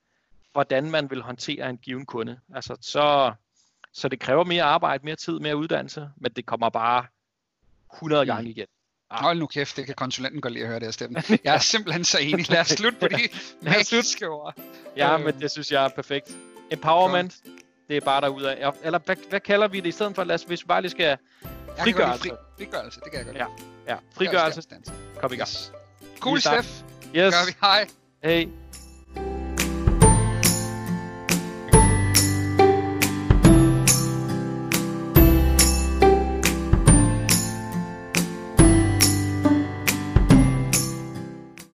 hvordan 0.53 0.91
man 0.91 1.11
vil 1.11 1.23
håndtere 1.23 1.71
en 1.71 1.79
given 1.79 2.07
kunde. 2.07 2.41
Altså, 2.55 2.77
så, 2.81 3.33
så 3.93 4.09
det 4.09 4.21
kræver 4.21 4.45
mere 4.45 4.63
arbejde, 4.63 5.05
mere 5.05 5.17
tid, 5.17 5.39
mere 5.39 5.57
uddannelse, 5.57 6.09
men 6.17 6.33
det 6.33 6.47
kommer 6.47 6.69
bare 6.71 7.07
100 7.95 8.25
Mm. 8.25 8.27
gange 8.27 8.51
igen. 8.51 8.67
Hold 9.11 9.38
nu 9.38 9.47
kæft, 9.47 9.77
det 9.77 9.87
kan 9.87 9.95
konsulenten 9.95 10.41
godt 10.41 10.53
lide 10.53 10.65
at 10.65 10.69
høre 10.69 10.79
det 10.79 10.87
her 10.87 10.93
stemme. 10.93 11.23
Jeg 11.45 11.55
er 11.55 11.59
simpelthen 11.59 12.05
så 12.05 12.19
enig. 12.19 12.50
Lad 12.50 12.61
os 12.61 12.67
slutte 12.69 12.99
på 13.00 13.09
de 13.09 13.29
magiske 13.62 14.29
ord. 14.29 14.55
Ja, 14.97 15.19
Øh. 15.19 15.25
men 15.25 15.41
det 15.41 15.50
synes 15.50 15.73
jeg 15.73 15.85
er 15.85 15.88
perfekt. 15.88 16.31
Empowerment, 16.71 17.35
det 17.88 17.97
er 17.97 18.00
bare 18.00 18.21
derudad. 18.21 18.73
Eller 18.85 18.99
hvad, 18.99 19.17
hvad 19.29 19.41
kalder 19.41 19.69
vi 19.69 19.81
det 19.81 19.87
i 19.87 19.91
stedet 19.93 20.15
for? 20.15 20.25
Lad 20.25 20.35
os, 20.35 20.43
hvis 20.43 20.62
vi 20.62 20.67
bare 20.67 20.81
lige 20.83 20.91
skal... 20.91 21.17
Frigørelse. 21.83 22.23
Fri, 22.29 22.31
frigørelse, 22.59 23.00
det 23.00 23.11
kan 23.12 23.19
jeg 23.19 23.27
godt 23.27 23.37
Ja. 23.37 23.45
lide. 23.45 23.69
Ja, 23.88 23.97
frigørelse. 24.17 24.62
Frigørelse. 24.62 24.93
Kom 25.21 25.33
i 25.33 25.37
gang. 25.37 25.49
Yes. 25.49 25.73
Cool. 26.21 26.41
Steff. 26.41 26.69
Yes. 27.17 27.35
Gør 27.35 27.47
vi. 27.47 27.53
Hej. 27.61 27.88
Hey. 28.25 28.49